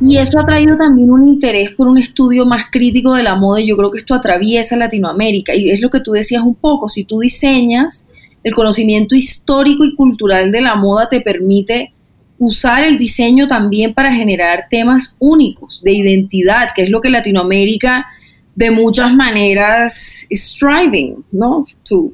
Y 0.00 0.18
eso 0.18 0.38
ha 0.38 0.46
traído 0.46 0.76
también 0.76 1.10
un 1.10 1.26
interés 1.26 1.72
por 1.72 1.88
un 1.88 1.98
estudio 1.98 2.46
más 2.46 2.66
crítico 2.70 3.14
de 3.14 3.24
la 3.24 3.34
moda 3.34 3.60
y 3.60 3.66
yo 3.66 3.76
creo 3.76 3.90
que 3.90 3.98
esto 3.98 4.14
atraviesa 4.14 4.76
Latinoamérica. 4.76 5.56
Y 5.56 5.70
es 5.70 5.80
lo 5.80 5.90
que 5.90 5.98
tú 5.98 6.12
decías 6.12 6.44
un 6.44 6.54
poco, 6.54 6.88
si 6.88 7.02
tú 7.02 7.18
diseñas, 7.18 8.07
el 8.42 8.54
conocimiento 8.54 9.14
histórico 9.14 9.84
y 9.84 9.94
cultural 9.94 10.52
de 10.52 10.60
la 10.60 10.74
moda 10.76 11.08
te 11.08 11.20
permite 11.20 11.92
usar 12.38 12.84
el 12.84 12.96
diseño 12.96 13.46
también 13.46 13.94
para 13.94 14.12
generar 14.12 14.66
temas 14.70 15.16
únicos 15.18 15.82
de 15.82 15.92
identidad, 15.92 16.68
que 16.74 16.82
es 16.82 16.90
lo 16.90 17.00
que 17.00 17.10
Latinoamérica 17.10 18.06
de 18.54 18.70
muchas 18.70 19.12
maneras 19.14 20.26
striving, 20.30 21.24
¿no? 21.32 21.66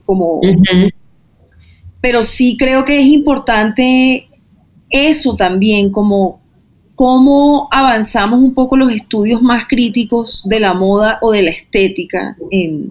como, 0.04 0.40
Pero 2.00 2.22
sí 2.22 2.56
creo 2.58 2.84
que 2.84 3.00
es 3.00 3.06
importante 3.06 4.28
eso 4.90 5.36
también, 5.36 5.90
como 5.90 6.40
cómo 6.94 7.68
avanzamos 7.72 8.40
un 8.40 8.54
poco 8.54 8.76
los 8.76 8.92
estudios 8.92 9.42
más 9.42 9.66
críticos 9.66 10.42
de 10.44 10.60
la 10.60 10.74
moda 10.74 11.18
o 11.22 11.32
de 11.32 11.42
la 11.42 11.50
estética 11.50 12.36
en, 12.50 12.88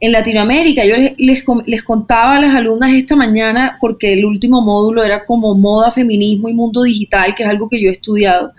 en 0.00 0.12
Latinoamérica. 0.12 0.84
Yo 0.84 0.96
les, 0.96 1.44
les, 1.66 1.82
contaba 1.82 2.36
a 2.36 2.40
las 2.40 2.54
alumnas 2.54 2.92
esta 2.92 3.16
mañana, 3.16 3.78
porque 3.80 4.12
el 4.12 4.24
último 4.24 4.60
módulo 4.60 5.02
era 5.02 5.24
como 5.24 5.54
moda, 5.54 5.90
feminismo 5.90 6.48
y 6.48 6.54
mundo 6.54 6.82
digital, 6.82 7.34
que 7.34 7.42
es 7.42 7.48
algo 7.48 7.68
que 7.68 7.80
yo 7.80 7.88
he 7.88 7.92
estudiado, 7.92 8.52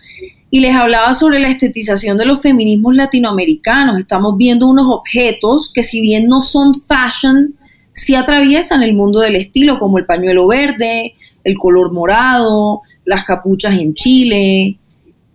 y 0.52 0.60
les 0.60 0.76
hablaba 0.76 1.14
sobre 1.14 1.40
la 1.40 1.50
estetización 1.50 2.18
de 2.18 2.26
los 2.26 2.42
feminismos 2.42 2.96
latinoamericanos. 2.96 4.00
Estamos 4.00 4.36
viendo 4.36 4.68
unos 4.68 4.88
objetos 4.90 5.72
que 5.74 5.84
si 5.84 6.02
bien 6.02 6.28
no 6.28 6.42
son 6.42 6.74
fashion, 6.74 7.56
sí 7.92 8.16
atraviesan 8.16 8.82
el 8.82 8.94
mundo 8.94 9.20
del 9.20 9.36
estilo, 9.36 9.80
como 9.80 10.00
el 10.00 10.06
pañuelo 10.06 10.48
verde, 10.48 11.14
el 11.44 11.58
color 11.58 11.94
morado, 11.94 12.82
las 13.06 13.26
capuchas 13.26 13.80
en 13.80 13.94
Chile. 13.94 14.79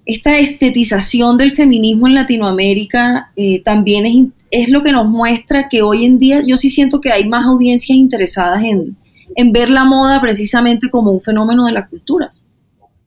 Esta 0.06 0.38
estetización 0.38 1.38
del 1.38 1.52
feminismo 1.52 2.06
en 2.06 2.14
Latinoamérica 2.14 3.32
eh, 3.36 3.62
también 3.62 4.06
es, 4.06 4.26
es 4.50 4.70
lo 4.70 4.82
que 4.82 4.92
nos 4.92 5.06
muestra 5.06 5.68
que 5.68 5.82
hoy 5.82 6.04
en 6.04 6.18
día 6.18 6.42
yo 6.46 6.56
sí 6.56 6.68
siento 6.68 7.00
que 7.00 7.10
hay 7.10 7.26
más 7.26 7.46
audiencias 7.46 7.96
interesadas 7.96 8.62
en, 8.62 8.96
en 9.34 9.52
ver 9.52 9.70
la 9.70 9.84
moda 9.84 10.20
precisamente 10.20 10.90
como 10.90 11.10
un 11.10 11.20
fenómeno 11.20 11.66
de 11.66 11.72
la 11.72 11.86
cultura. 11.86 12.32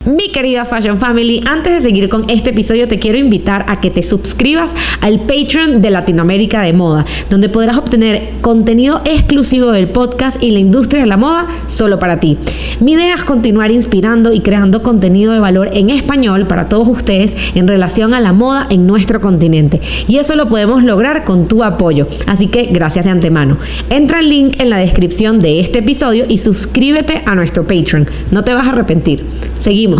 Mi 0.08 0.30
querida 0.30 0.64
Fashion 0.64 0.96
Family, 0.96 1.44
antes 1.46 1.74
de 1.74 1.82
seguir 1.82 2.08
con 2.08 2.30
este 2.30 2.52
episodio 2.52 2.88
te 2.88 2.98
quiero 2.98 3.18
invitar 3.18 3.66
a 3.68 3.82
que 3.82 3.92
te 3.92 4.04
suscribas 4.04 4.74
al 5.02 5.20
Patreon 5.20 5.82
de 5.82 5.90
Latinoamérica 5.90 6.62
de 6.62 6.72
Moda, 6.72 7.04
donde 7.30 7.50
podrás 7.50 7.78
obtener 7.78 8.30
contenido 8.40 9.02
exclusivo 9.04 9.72
del 9.72 9.90
podcast 9.90 10.42
y 10.42 10.52
la 10.52 10.60
industria 10.60 11.02
de 11.02 11.08
la 11.08 11.18
moda 11.18 11.48
solo 11.68 12.00
para 12.00 12.22
ti. 12.22 12.38
Mi 12.80 12.94
idea 12.94 13.16
es 13.16 13.26
continuar 13.26 13.70
inspirando 13.70 14.32
y 14.32 14.40
creando 14.40 14.82
contenido 14.82 15.34
de 15.34 15.40
valor 15.40 15.72
en 15.74 15.90
español 15.90 16.48
para 16.48 16.70
todos 16.70 16.88
ustedes 16.88 17.36
en 17.54 17.68
relación 17.68 18.14
a 18.14 18.22
la 18.22 18.32
moda 18.32 18.66
en 18.70 18.88
nuestro 18.88 19.20
continente. 19.20 19.82
Y 20.08 20.20
eso 20.20 20.38
lo 20.38 20.48
podemos 20.48 20.86
lograr 20.86 21.26
con 21.26 21.50
tu 21.50 21.66
apoyo. 21.66 22.08
Así 22.28 22.48
que 22.48 22.68
gracias 22.68 23.04
de 23.04 23.12
antemano. 23.12 23.58
Entra 23.90 24.22
el 24.22 24.30
link 24.30 24.62
en 24.62 24.70
la 24.70 24.78
descripción 24.78 25.42
de 25.42 25.60
este 25.60 25.80
episodio 25.80 26.24
y 26.30 26.38
suscríbete 26.38 27.24
a 27.26 27.36
nuestro 27.36 27.68
Patreon. 27.68 28.08
No 28.32 28.46
te 28.46 28.54
vas 28.54 28.68
a 28.68 28.70
arrepentir. 28.70 29.26
Seguimos. 29.60 29.97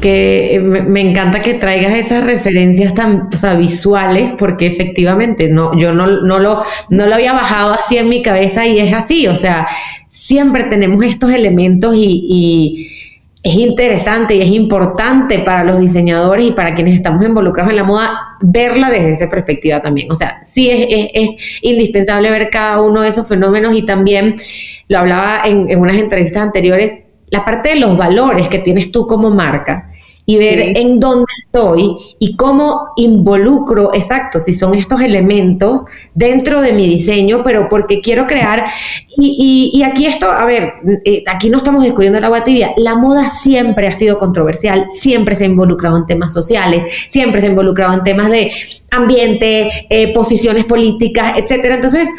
Que 0.00 0.56
eh, 0.56 0.60
me 0.60 1.00
encanta 1.00 1.40
que 1.40 1.54
traigas 1.54 1.94
esas 1.94 2.22
referencias 2.22 2.94
tan 2.94 3.30
visuales, 3.58 4.34
porque 4.36 4.66
efectivamente 4.66 5.48
no, 5.48 5.76
yo 5.78 5.92
no, 5.92 6.06
no, 6.06 6.38
lo, 6.38 6.62
no 6.90 7.06
lo 7.06 7.14
había 7.14 7.32
bajado 7.32 7.72
así 7.72 7.96
en 7.96 8.08
mi 8.08 8.22
cabeza 8.22 8.66
y 8.66 8.78
es 8.78 8.92
así. 8.92 9.26
O 9.26 9.36
sea, 9.36 9.66
siempre 10.16 10.64
tenemos 10.64 11.04
estos 11.04 11.30
elementos 11.32 11.94
y, 11.96 12.92
es 13.42 13.54
interesante 13.54 14.34
y 14.34 14.42
es 14.42 14.50
importante 14.50 15.38
para 15.38 15.62
los 15.62 15.78
diseñadores 15.78 16.46
y 16.46 16.50
para 16.50 16.74
quienes 16.74 16.94
estamos 16.94 17.24
involucrados 17.24 17.70
en 17.70 17.76
la 17.76 17.84
moda 17.84 18.18
verla 18.40 18.90
desde 18.90 19.12
esa 19.12 19.28
perspectiva 19.28 19.80
también. 19.80 20.10
O 20.10 20.16
sea, 20.16 20.40
sí 20.42 20.68
es, 20.68 21.10
es, 21.14 21.60
indispensable 21.62 22.28
ver 22.32 22.50
cada 22.50 22.80
uno 22.82 23.02
de 23.02 23.08
esos 23.08 23.28
fenómenos 23.28 23.76
y 23.76 23.82
también 23.82 24.34
lo 24.88 24.98
hablaba 24.98 25.42
en, 25.44 25.70
en 25.70 25.78
unas 25.78 25.96
entrevistas 25.96 26.42
anteriores 26.42 26.94
la 27.28 27.44
parte 27.44 27.70
de 27.70 27.76
los 27.76 27.96
valores 27.96 28.48
que 28.48 28.58
tienes 28.58 28.90
tú 28.90 29.06
como 29.06 29.30
marca 29.30 29.90
y 30.28 30.38
ver 30.38 30.76
en 30.76 30.98
dónde 30.98 31.26
estoy 31.38 31.96
y 32.18 32.34
cómo 32.34 32.88
involucro, 32.96 33.94
exacto, 33.94 34.40
si 34.40 34.52
son 34.52 34.74
estos 34.74 35.00
elementos 35.00 35.86
dentro 36.14 36.60
de 36.60 36.72
mi 36.72 36.88
diseño, 36.88 37.42
pero 37.44 37.68
porque 37.68 38.00
quiero 38.00 38.26
crear. 38.26 38.64
Y, 39.16 39.82
aquí 39.84 40.06
esto, 40.06 40.28
a 40.28 40.44
ver, 40.44 40.72
eh, 41.04 41.22
aquí 41.28 41.48
no 41.48 41.58
estamos 41.58 41.84
descubriendo 41.84 42.18
el 42.18 42.24
agua 42.24 42.42
tibia. 42.42 42.72
La 42.76 42.96
moda 42.96 43.22
siempre 43.22 43.86
ha 43.86 43.92
sido 43.92 44.18
controversial, 44.18 44.86
siempre 44.92 45.36
se 45.36 45.44
ha 45.44 45.46
involucrado 45.46 45.96
en 45.96 46.06
temas 46.06 46.32
sociales, 46.32 47.06
siempre 47.08 47.40
se 47.40 47.46
ha 47.46 47.50
involucrado 47.50 47.94
en 47.94 48.02
temas 48.02 48.28
de 48.28 48.50
ambiente, 48.90 49.68
eh, 49.88 50.12
posiciones 50.12 50.64
políticas, 50.64 51.38
etcétera. 51.38 51.76
Entonces, 51.76 52.10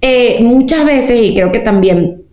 eh, 0.00 0.38
muchas 0.40 0.86
veces, 0.86 1.20
y 1.22 1.34
creo 1.34 1.52
que 1.52 1.60
también 1.60 2.23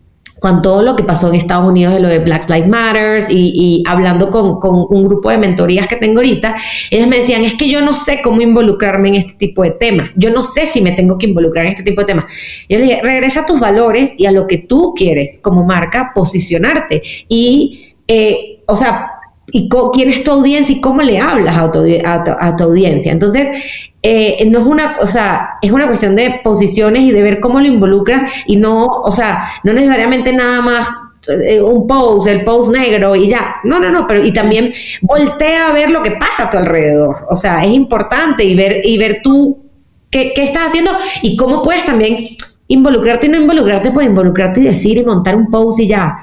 con 0.41 0.63
todo 0.63 0.81
lo 0.81 0.95
que 0.95 1.03
pasó 1.03 1.29
en 1.29 1.35
Estados 1.35 1.69
Unidos 1.69 1.93
de 1.93 1.99
lo 1.99 2.07
de 2.07 2.17
Black 2.17 2.49
Lives 2.49 2.67
Matters 2.67 3.27
y, 3.29 3.83
hablando 3.87 4.31
con, 4.31 4.57
un 4.89 5.03
grupo 5.03 5.29
de 5.29 5.37
mentorías 5.37 5.85
que 5.85 5.97
tengo 5.97 6.17
ahorita, 6.17 6.55
ellas 6.89 7.07
me 7.07 7.19
decían, 7.19 7.43
es 7.43 7.53
que 7.53 7.69
yo 7.69 7.79
no 7.81 7.95
sé 7.95 8.21
cómo 8.23 8.41
involucrarme 8.41 9.09
en 9.09 9.15
este 9.15 9.35
tipo 9.35 9.61
de 9.61 9.69
temas, 9.69 10.15
yo 10.17 10.31
no 10.31 10.41
sé 10.41 10.65
si 10.65 10.81
me 10.81 10.93
tengo 10.93 11.19
que 11.19 11.27
involucrar 11.27 11.65
en 11.65 11.73
este 11.73 11.83
tipo 11.83 12.01
de 12.01 12.07
temas. 12.07 12.25
Yo 12.67 12.79
le 12.79 12.85
dije, 12.85 13.01
regresa 13.03 13.41
a 13.41 13.45
tus 13.45 13.59
valores 13.59 14.13
y 14.17 14.25
a 14.25 14.31
lo 14.31 14.47
que 14.47 14.57
tú 14.57 14.95
quieres 14.95 15.37
como 15.43 15.63
marca 15.63 16.11
posicionarte 16.15 17.03
y, 17.29 17.93
eh, 18.07 18.63
o 18.65 18.75
sea, 18.75 19.10
y 19.51 19.69
quién 19.93 20.09
es 20.09 20.23
tu 20.23 20.31
audiencia 20.31 20.75
y 20.75 20.81
cómo 20.81 21.01
le 21.01 21.19
hablas 21.19 21.57
a 21.57 21.71
tu, 21.71 22.63
audiencia. 22.63 23.11
Entonces, 23.11 23.91
eh, 24.01 24.45
no 24.49 24.59
es 24.59 24.65
una, 24.65 24.97
o 25.01 25.07
sea, 25.07 25.57
es 25.61 25.71
una 25.71 25.87
cuestión 25.87 26.15
de 26.15 26.39
posiciones 26.43 27.03
y 27.03 27.11
de 27.11 27.21
ver 27.21 27.39
cómo 27.39 27.59
lo 27.59 27.67
involucras 27.67 28.43
y 28.47 28.55
no, 28.55 28.85
o 28.85 29.11
sea, 29.11 29.43
no 29.63 29.73
necesariamente 29.73 30.33
nada 30.33 30.61
más 30.61 30.87
eh, 31.27 31.61
un 31.61 31.85
post, 31.85 32.27
el 32.27 32.43
post 32.43 32.71
negro 32.71 33.15
y 33.15 33.29
ya. 33.29 33.57
No, 33.63 33.79
no, 33.79 33.91
no, 33.91 34.07
pero 34.07 34.23
y 34.23 34.31
también 34.31 34.71
voltea 35.01 35.67
a 35.67 35.73
ver 35.73 35.91
lo 35.91 36.01
que 36.01 36.11
pasa 36.11 36.45
a 36.45 36.49
tu 36.49 36.57
alrededor. 36.57 37.15
O 37.29 37.35
sea, 37.35 37.63
es 37.63 37.71
importante 37.71 38.43
y 38.43 38.55
ver, 38.55 38.81
y 38.83 38.97
ver 38.97 39.21
tú 39.23 39.65
qué, 40.09 40.31
qué 40.33 40.43
estás 40.43 40.69
haciendo 40.69 40.91
y 41.21 41.35
cómo 41.35 41.61
puedes 41.61 41.85
también 41.85 42.25
involucrarte 42.67 43.27
y 43.27 43.29
no 43.29 43.37
involucrarte 43.37 43.91
por 43.91 44.03
involucrarte 44.03 44.61
y 44.61 44.63
decir 44.63 44.97
y 44.97 45.03
montar 45.03 45.35
un 45.35 45.51
post 45.51 45.79
y 45.81 45.87
ya. 45.87 46.17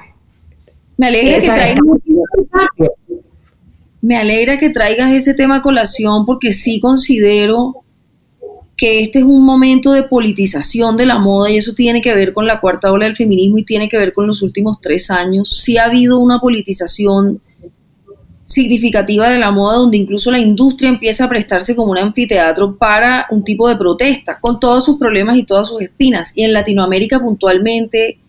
Me 0.96 1.06
alegra, 1.06 1.40
que 2.76 2.88
me 4.08 4.16
alegra 4.16 4.58
que 4.58 4.70
traigas 4.70 5.12
ese 5.12 5.34
tema 5.34 5.56
a 5.56 5.62
colación 5.62 6.24
porque 6.24 6.50
sí 6.50 6.80
considero 6.80 7.84
que 8.74 9.02
este 9.02 9.18
es 9.18 9.24
un 9.26 9.44
momento 9.44 9.92
de 9.92 10.04
politización 10.04 10.96
de 10.96 11.04
la 11.04 11.18
moda 11.18 11.50
y 11.50 11.58
eso 11.58 11.74
tiene 11.74 12.00
que 12.00 12.14
ver 12.14 12.32
con 12.32 12.46
la 12.46 12.58
cuarta 12.58 12.90
ola 12.90 13.04
del 13.04 13.16
feminismo 13.16 13.58
y 13.58 13.64
tiene 13.64 13.86
que 13.86 13.98
ver 13.98 14.14
con 14.14 14.26
los 14.26 14.40
últimos 14.40 14.80
tres 14.80 15.10
años. 15.10 15.60
Sí 15.62 15.76
ha 15.76 15.84
habido 15.84 16.20
una 16.20 16.40
politización 16.40 17.42
significativa 18.46 19.28
de 19.28 19.38
la 19.38 19.50
moda 19.50 19.76
donde 19.76 19.98
incluso 19.98 20.30
la 20.30 20.38
industria 20.38 20.88
empieza 20.88 21.24
a 21.24 21.28
prestarse 21.28 21.76
como 21.76 21.92
un 21.92 21.98
anfiteatro 21.98 22.78
para 22.78 23.26
un 23.30 23.44
tipo 23.44 23.68
de 23.68 23.76
protesta, 23.76 24.38
con 24.40 24.58
todos 24.58 24.86
sus 24.86 24.96
problemas 24.96 25.36
y 25.36 25.44
todas 25.44 25.68
sus 25.68 25.82
espinas. 25.82 26.32
Y 26.34 26.44
en 26.44 26.54
Latinoamérica 26.54 27.20
puntualmente 27.20 28.20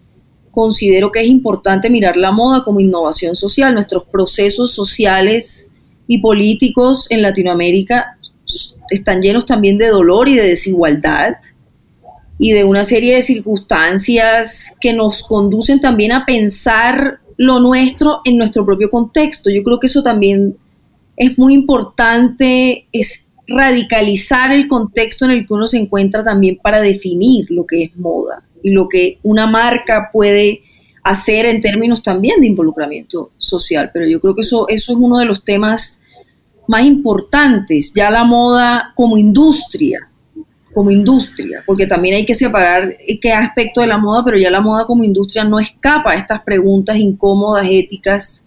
considero 0.51 1.09
que 1.09 1.21
es 1.21 1.27
importante 1.29 1.89
mirar 1.89 2.17
la 2.17 2.33
moda 2.33 2.65
como 2.65 2.81
innovación 2.81 3.37
social. 3.37 3.73
Nuestros 3.73 4.03
procesos 4.11 4.73
sociales 4.73 5.68
y 6.09 6.17
políticos 6.17 7.05
en 7.11 7.21
Latinoamérica 7.21 8.17
están 8.89 9.21
llenos 9.21 9.45
también 9.45 9.77
de 9.77 9.89
dolor 9.89 10.27
y 10.27 10.35
de 10.35 10.47
desigualdad 10.47 11.35
y 12.39 12.51
de 12.51 12.63
una 12.63 12.83
serie 12.83 13.13
de 13.13 13.21
circunstancias 13.21 14.75
que 14.81 14.91
nos 14.91 15.21
conducen 15.21 15.79
también 15.79 16.11
a 16.11 16.25
pensar 16.25 17.19
lo 17.37 17.59
nuestro 17.59 18.21
en 18.25 18.37
nuestro 18.37 18.65
propio 18.65 18.89
contexto. 18.89 19.51
Yo 19.51 19.61
creo 19.61 19.79
que 19.79 19.85
eso 19.85 20.01
también 20.01 20.57
es 21.15 21.37
muy 21.37 21.53
importante, 21.53 22.87
es 22.91 23.27
radicalizar 23.47 24.51
el 24.51 24.67
contexto 24.67 25.25
en 25.25 25.31
el 25.31 25.45
que 25.45 25.53
uno 25.53 25.67
se 25.67 25.77
encuentra 25.77 26.23
también 26.23 26.57
para 26.57 26.81
definir 26.81 27.45
lo 27.51 27.67
que 27.67 27.83
es 27.83 27.95
moda 27.97 28.43
y 28.63 28.71
lo 28.71 28.89
que 28.89 29.19
una 29.21 29.45
marca 29.45 30.09
puede 30.11 30.63
hacer 31.03 31.45
en 31.45 31.61
términos 31.61 32.01
también 32.01 32.41
de 32.41 32.47
involucramiento 32.47 33.31
social. 33.37 33.89
Pero 33.93 34.07
yo 34.07 34.19
creo 34.19 34.35
que 34.35 34.41
eso, 34.41 34.67
eso 34.67 34.93
es 34.93 34.97
uno 34.99 35.19
de 35.19 35.25
los 35.25 35.43
temas 35.43 36.01
más 36.67 36.85
importantes, 36.85 37.91
ya 37.93 38.11
la 38.11 38.23
moda 38.23 38.93
como 38.95 39.17
industria, 39.17 40.07
como 40.73 40.91
industria, 40.91 41.63
porque 41.65 41.87
también 41.87 42.15
hay 42.15 42.25
que 42.25 42.35
separar 42.35 42.95
qué 43.19 43.33
aspecto 43.33 43.81
de 43.81 43.87
la 43.87 43.97
moda, 43.97 44.23
pero 44.23 44.37
ya 44.37 44.51
la 44.51 44.61
moda 44.61 44.85
como 44.85 45.03
industria 45.03 45.43
no 45.43 45.59
escapa 45.59 46.11
a 46.11 46.15
estas 46.15 46.41
preguntas 46.43 46.95
incómodas, 46.97 47.65
éticas, 47.67 48.45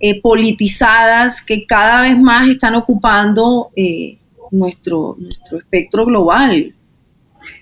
eh, 0.00 0.20
politizadas, 0.20 1.44
que 1.44 1.66
cada 1.66 2.02
vez 2.02 2.16
más 2.16 2.48
están 2.48 2.76
ocupando 2.76 3.70
eh, 3.74 4.16
nuestro, 4.50 5.16
nuestro 5.18 5.58
espectro 5.58 6.04
global. 6.04 6.72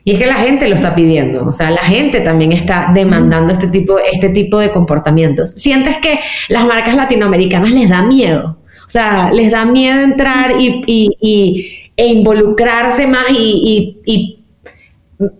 Y 0.04 0.12
es 0.12 0.18
que 0.18 0.26
la 0.26 0.36
gente 0.36 0.68
lo 0.68 0.74
está 0.74 0.94
pidiendo, 0.94 1.46
o 1.46 1.52
sea, 1.52 1.70
la 1.70 1.82
gente 1.82 2.20
también 2.20 2.52
está 2.52 2.90
demandando 2.94 3.52
este 3.52 3.68
tipo, 3.68 3.98
este 3.98 4.30
tipo 4.30 4.58
de 4.58 4.72
comportamientos. 4.72 5.50
¿Sientes 5.50 5.98
que 5.98 6.18
las 6.48 6.66
marcas 6.66 6.96
latinoamericanas 6.96 7.72
les 7.72 7.88
da 7.88 8.02
miedo? 8.02 8.58
O 8.86 8.90
sea, 8.90 9.30
les 9.32 9.50
da 9.50 9.64
miedo 9.64 10.00
entrar 10.02 10.52
y, 10.58 11.90
e 11.96 12.06
involucrarse 12.06 13.06
más 13.06 13.30
y, 13.30 13.96
y, 14.04 14.42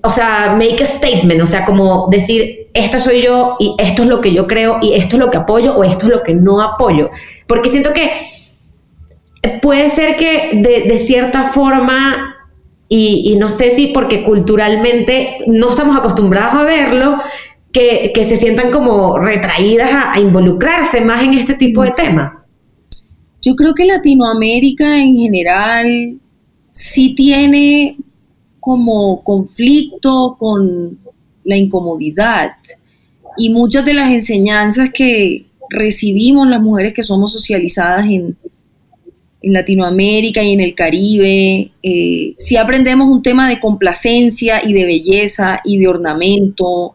o 0.03 0.11
sea, 0.11 0.57
make 0.57 0.83
a 0.83 0.87
statement, 0.87 1.43
o 1.43 1.47
sea, 1.47 1.65
como 1.65 2.09
decir, 2.11 2.69
esto 2.75 3.01
soy 3.01 3.23
yo 3.23 3.57
y 3.59 3.75
esto 3.79 4.05
es 4.05 4.09
lo 4.09 4.21
que 4.21 4.33
yo 4.33 4.47
creo 4.47 4.79
y 4.81 4.95
esto 4.95 5.17
es 5.17 5.21
lo 5.21 5.31
que 5.31 5.39
apoyo 5.39 5.77
o 5.77 5.85
esto 5.85 6.07
es 6.07 6.13
lo 6.13 6.23
que 6.23 6.35
no 6.35 6.63
apoyo. 6.63 7.11
Porque 7.47 7.71
siento 7.71 7.93
que 7.93 8.11
puede 9.61 9.91
ser 9.91 10.17
que 10.17 10.51
de, 10.55 10.99
cierta 10.99 11.45
forma, 11.45 12.32
y, 12.95 13.37
no 13.37 13.51
sé 13.51 13.71
si 13.71 13.87
porque 13.87 14.23
culturalmente 14.23 15.39
no 15.47 15.71
estamos 15.71 15.97
acostumbrados 15.97 16.57
a 16.57 16.65
verlo, 16.65 17.17
que, 17.73 18.13
se 18.15 18.37
sientan 18.37 18.71
como 18.71 19.19
retraídas 19.19 19.91
a 19.93 20.21
involucrarse 20.21 21.01
más 21.01 21.23
en 21.23 21.33
este 21.33 21.55
tipo 21.55 21.83
de 21.83 21.93
temas. 21.93 22.49
Yo 23.41 23.57
creo 23.57 23.75
que 23.75 23.87
Latinoamérica 23.87 24.99
en 24.99 25.17
general 25.17 26.19
sí 26.71 27.15
tiene 27.15 27.97
como 28.61 29.25
conflicto 29.25 30.37
con 30.39 30.99
la 31.45 31.57
incomodidad 31.57 32.53
y 33.39 33.49
muchas 33.49 33.87
de 33.87 33.95
las 33.95 34.13
enseñanzas 34.13 34.91
que 34.93 35.47
recibimos 35.71 36.47
las 36.47 36.61
mujeres 36.61 36.93
que 36.93 37.03
somos 37.03 37.33
socializadas 37.33 38.05
en, 38.07 38.37
Latinoamérica 39.43 40.43
y 40.43 40.53
en 40.53 40.61
el 40.61 40.75
Caribe, 40.75 41.73
eh, 41.83 42.35
si 42.39 42.57
aprendemos 42.57 43.09
un 43.09 43.23
tema 43.23 43.49
de 43.49 43.61
complacencia 43.61 44.63
y 44.65 44.73
de 44.73 44.85
belleza 44.85 45.61
y 45.65 45.79
de 45.79 45.89
ornamento 45.89 46.95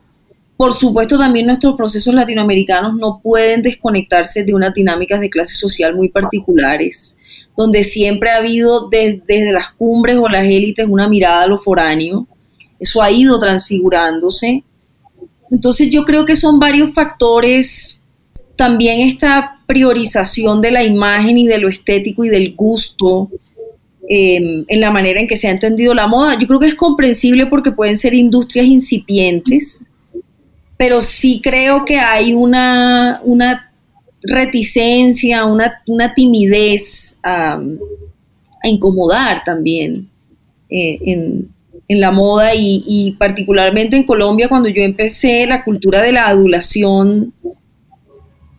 por 0.57 0.73
supuesto, 0.73 1.19
también 1.19 1.45
nuestros 1.45 1.75
procesos 1.77 2.15
latinoamericanos 2.15 2.95
no 2.95 3.19
pueden 3.21 3.61
desconectarse 3.61 4.43
de 4.43 4.55
unas 4.55 4.73
dinámicas 4.73 5.21
de 5.21 5.29
clase 5.29 5.53
social 5.53 5.95
muy 5.95 6.09
particulares, 6.09 7.19
donde 7.55 7.83
siempre 7.83 8.31
ha 8.31 8.37
habido 8.37 8.89
desde 8.89 9.51
las 9.51 9.69
cumbres 9.69 10.17
o 10.17 10.27
las 10.27 10.45
élites 10.45 10.87
una 10.89 11.07
mirada 11.07 11.43
a 11.43 11.47
lo 11.47 11.59
foráneo. 11.59 12.27
Eso 12.79 13.03
ha 13.03 13.11
ido 13.11 13.37
transfigurándose. 13.37 14.63
Entonces 15.51 15.91
yo 15.91 16.03
creo 16.05 16.25
que 16.25 16.35
son 16.35 16.59
varios 16.59 16.91
factores, 16.91 18.01
también 18.55 19.01
esta 19.01 19.56
priorización 19.67 20.61
de 20.61 20.71
la 20.71 20.83
imagen 20.83 21.37
y 21.37 21.45
de 21.45 21.59
lo 21.59 21.67
estético 21.67 22.25
y 22.25 22.29
del 22.29 22.55
gusto, 22.55 23.29
em, 24.09 24.65
en 24.67 24.79
la 24.79 24.91
manera 24.91 25.19
en 25.19 25.27
que 25.27 25.35
se 25.35 25.47
ha 25.47 25.51
entendido 25.51 25.93
la 25.93 26.07
moda. 26.07 26.39
Yo 26.39 26.47
creo 26.47 26.59
que 26.59 26.67
es 26.67 26.75
comprensible 26.75 27.45
porque 27.45 27.71
pueden 27.71 27.97
ser 27.97 28.13
industrias 28.13 28.65
incipientes 28.65 29.89
pero 30.77 31.01
sí 31.01 31.41
creo 31.43 31.83
que 31.83 31.99
hay 31.99 32.33
una, 32.33 33.19
una 33.23 33.71
reticencia, 34.21 35.45
una, 35.45 36.13
timidez 36.13 37.19
a, 37.23 37.59
incomodar 38.63 39.43
también 39.43 40.09
eh, 40.69 40.99
en, 41.05 41.49
la 41.89 42.11
moda 42.11 42.51
y, 42.53 43.15
particularmente 43.17 43.95
en 43.95 44.05
Colombia 44.05 44.49
cuando 44.49 44.67
yo 44.67 44.83
empecé 44.83 45.47
la 45.47 45.63
cultura 45.63 46.01
de 46.01 46.11
la 46.11 46.27
adulación 46.27 47.33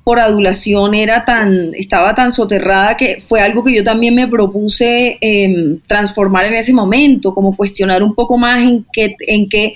por 0.08 0.20
adulación 0.20 0.94
era 0.94 1.22
tan 1.22 1.74
estaba 1.74 2.14
tan 2.14 2.32
soterrada 2.32 2.96
que 2.96 3.22
fue 3.28 3.42
algo 3.42 3.62
que 3.62 3.74
yo 3.74 3.84
también 3.84 4.14
me 4.14 4.26
propuse 4.26 5.18
em, 5.20 5.80
transformar 5.86 6.46
en 6.46 6.54
ese 6.54 6.72
momento 6.72 7.34
como 7.34 7.54
cuestionar 7.54 8.02
un 8.02 8.14
poco 8.14 8.38
más 8.38 8.62
en 8.62 8.86
qué 8.90 9.14
en 9.26 9.50
qué 9.50 9.74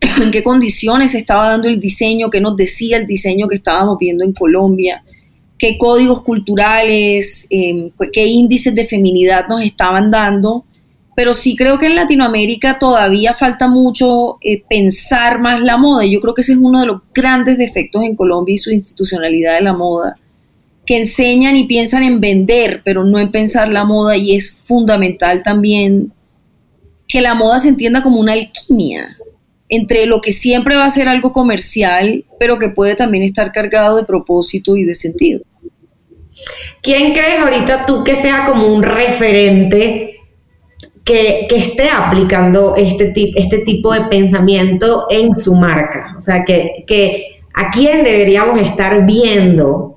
en 0.00 0.30
qué 0.30 0.42
condiciones 0.42 1.14
estaba 1.14 1.50
dando 1.50 1.68
el 1.68 1.78
diseño, 1.78 2.30
qué 2.30 2.40
nos 2.40 2.56
decía 2.56 2.96
el 2.96 3.06
diseño 3.06 3.48
que 3.48 3.56
estábamos 3.56 3.98
viendo 3.98 4.24
en 4.24 4.32
Colombia, 4.32 5.04
qué 5.58 5.76
códigos 5.76 6.22
culturales, 6.22 7.46
em, 7.50 7.90
qué 8.14 8.24
índices 8.24 8.74
de 8.74 8.86
feminidad 8.86 9.46
nos 9.46 9.60
estaban 9.60 10.10
dando. 10.10 10.64
Pero 11.16 11.34
sí 11.34 11.56
creo 11.56 11.78
que 11.78 11.86
en 11.86 11.96
Latinoamérica 11.96 12.78
todavía 12.78 13.34
falta 13.34 13.66
mucho 13.66 14.36
eh, 14.42 14.62
pensar 14.68 15.40
más 15.40 15.62
la 15.62 15.78
moda. 15.78 16.04
Yo 16.04 16.20
creo 16.20 16.34
que 16.34 16.42
ese 16.42 16.52
es 16.52 16.58
uno 16.58 16.78
de 16.78 16.86
los 16.86 17.00
grandes 17.12 17.58
defectos 17.58 18.04
en 18.04 18.14
Colombia 18.14 18.54
y 18.54 18.58
su 18.58 18.70
institucionalidad 18.70 19.56
de 19.56 19.62
la 19.62 19.72
moda, 19.72 20.16
que 20.84 20.98
enseñan 20.98 21.56
y 21.56 21.64
piensan 21.64 22.04
en 22.04 22.20
vender, 22.20 22.82
pero 22.84 23.02
no 23.02 23.18
en 23.18 23.30
pensar 23.30 23.70
la 23.70 23.84
moda. 23.84 24.16
Y 24.16 24.36
es 24.36 24.54
fundamental 24.54 25.42
también 25.42 26.12
que 27.08 27.20
la 27.20 27.34
moda 27.34 27.58
se 27.58 27.70
entienda 27.70 28.02
como 28.02 28.20
una 28.20 28.34
alquimia 28.34 29.16
entre 29.68 30.06
lo 30.06 30.20
que 30.20 30.32
siempre 30.32 30.76
va 30.76 30.84
a 30.84 30.90
ser 30.90 31.08
algo 31.08 31.32
comercial, 31.32 32.24
pero 32.38 32.58
que 32.58 32.68
puede 32.68 32.94
también 32.94 33.24
estar 33.24 33.52
cargado 33.52 33.96
de 33.96 34.04
propósito 34.04 34.76
y 34.76 34.84
de 34.84 34.94
sentido. 34.94 35.40
¿Quién 36.82 37.12
crees 37.12 37.40
ahorita 37.40 37.86
tú 37.86 38.04
que 38.04 38.14
sea 38.16 38.44
como 38.44 38.66
un 38.66 38.82
referente 38.82 40.15
que, 41.06 41.46
esté 41.50 41.88
aplicando 41.88 42.76
este, 42.76 43.12
este 43.36 43.58
tipo 43.60 43.94
de 43.94 44.02
pensamiento 44.10 45.06
en 45.08 45.34
su 45.34 45.54
marca? 45.54 46.14
O 46.18 46.20
sea, 46.20 46.44
que, 46.44 46.84
que 46.86 47.40
a 47.54 47.70
quién 47.70 48.04
deberíamos 48.04 48.60
estar 48.60 49.06
viendo 49.06 49.94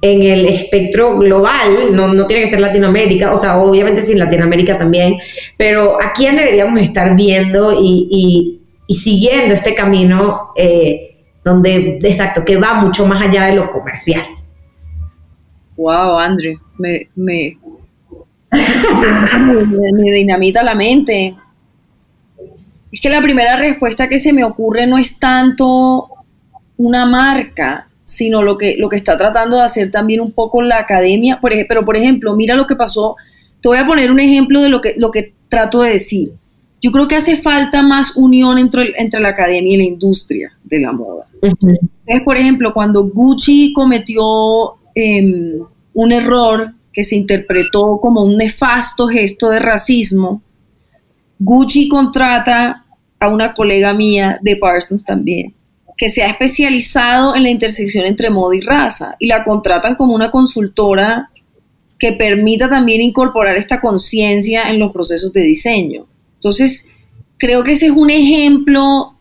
en 0.00 0.22
el 0.22 0.46
espectro 0.46 1.18
global, 1.18 1.94
no, 1.94 2.08
no, 2.14 2.26
tiene 2.26 2.44
que 2.44 2.50
ser 2.50 2.60
Latinoamérica, 2.60 3.34
o 3.34 3.38
sea, 3.38 3.58
obviamente 3.58 4.02
sin 4.02 4.18
Latinoamérica 4.18 4.78
también, 4.78 5.16
pero 5.58 6.02
a 6.02 6.12
quién 6.12 6.36
deberíamos 6.36 6.80
estar 6.80 7.14
viendo 7.14 7.72
y 7.78 8.62
y 8.92 8.94
siguiendo 8.94 9.54
este 9.54 9.74
camino 9.74 10.52
eh, 10.54 11.24
donde, 11.44 11.98
exacto, 12.02 12.44
que 12.44 12.56
va 12.56 12.74
mucho 12.74 13.06
más 13.06 13.26
allá 13.26 13.46
de 13.46 13.54
lo 13.54 13.70
comercial. 13.70 14.26
Wow, 15.76 16.18
Andrew, 16.18 16.58
me, 16.78 17.58
me 19.92 20.12
dinamita 20.12 20.62
la 20.62 20.74
mente. 20.74 21.34
Es 22.92 23.00
que 23.00 23.08
la 23.08 23.22
primera 23.22 23.56
respuesta 23.56 24.08
que 24.08 24.18
se 24.18 24.32
me 24.32 24.44
ocurre 24.44 24.86
no 24.86 24.98
es 24.98 25.18
tanto 25.18 26.08
una 26.76 27.06
marca, 27.06 27.88
sino 28.04 28.42
lo 28.42 28.58
que, 28.58 28.76
lo 28.76 28.88
que 28.88 28.96
está 28.96 29.16
tratando 29.16 29.56
de 29.56 29.64
hacer 29.64 29.90
también 29.90 30.20
un 30.20 30.32
poco 30.32 30.60
la 30.60 30.78
academia. 30.78 31.40
Por, 31.40 31.52
pero, 31.66 31.82
por 31.84 31.96
ejemplo, 31.96 32.36
mira 32.36 32.54
lo 32.54 32.66
que 32.66 32.76
pasó. 32.76 33.16
Te 33.60 33.68
voy 33.68 33.78
a 33.78 33.86
poner 33.86 34.10
un 34.10 34.20
ejemplo 34.20 34.60
de 34.60 34.68
lo 34.68 34.80
que, 34.80 34.94
lo 34.98 35.10
que 35.10 35.32
trato 35.48 35.82
de 35.82 35.92
decir. 35.92 36.32
Yo 36.82 36.90
creo 36.90 37.08
que 37.08 37.16
hace 37.16 37.36
falta 37.36 37.80
más 37.80 38.16
unión 38.16 38.58
entre, 38.58 38.92
entre 39.00 39.20
la 39.20 39.28
academia 39.28 39.74
y 39.74 39.76
la 39.76 39.84
industria 39.84 40.52
de 40.64 40.80
la 40.80 40.92
moda. 40.92 41.26
Entonces, 41.40 42.22
por 42.24 42.36
ejemplo, 42.36 42.74
cuando 42.74 43.08
Gucci 43.08 43.72
cometió 43.72 44.74
em, 44.94 45.60
un 45.94 46.12
error 46.12 46.74
que 46.92 47.04
se 47.04 47.16
interpretó 47.16 47.98
como 48.00 48.22
un 48.22 48.36
nefasto 48.36 49.08
gesto 49.08 49.48
de 49.48 49.58
racismo, 49.58 50.42
Gucci 51.38 51.88
contrata 51.88 52.84
a 53.18 53.28
una 53.28 53.54
colega 53.54 53.92
mía 53.92 54.38
de 54.42 54.56
Parsons 54.56 55.04
también, 55.04 55.54
que 55.96 56.08
se 56.08 56.22
ha 56.22 56.28
especializado 56.28 57.34
en 57.34 57.42
la 57.42 57.50
intersección 57.50 58.06
entre 58.06 58.30
moda 58.30 58.56
y 58.56 58.60
raza, 58.60 59.16
y 59.18 59.26
la 59.26 59.44
contratan 59.44 59.94
como 59.94 60.14
una 60.14 60.30
consultora 60.30 61.30
que 61.98 62.12
permita 62.12 62.68
también 62.68 63.00
incorporar 63.00 63.56
esta 63.56 63.80
conciencia 63.80 64.68
en 64.70 64.80
los 64.80 64.92
procesos 64.92 65.32
de 65.32 65.42
diseño. 65.42 66.06
Entonces, 66.34 66.88
creo 67.38 67.62
que 67.62 67.72
ese 67.72 67.86
es 67.86 67.92
un 67.92 68.10
ejemplo 68.10 69.14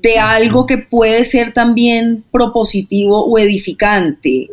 de 0.00 0.18
algo 0.18 0.66
que 0.66 0.78
puede 0.78 1.24
ser 1.24 1.52
también 1.52 2.24
propositivo 2.32 3.24
o 3.24 3.38
edificante. 3.38 4.48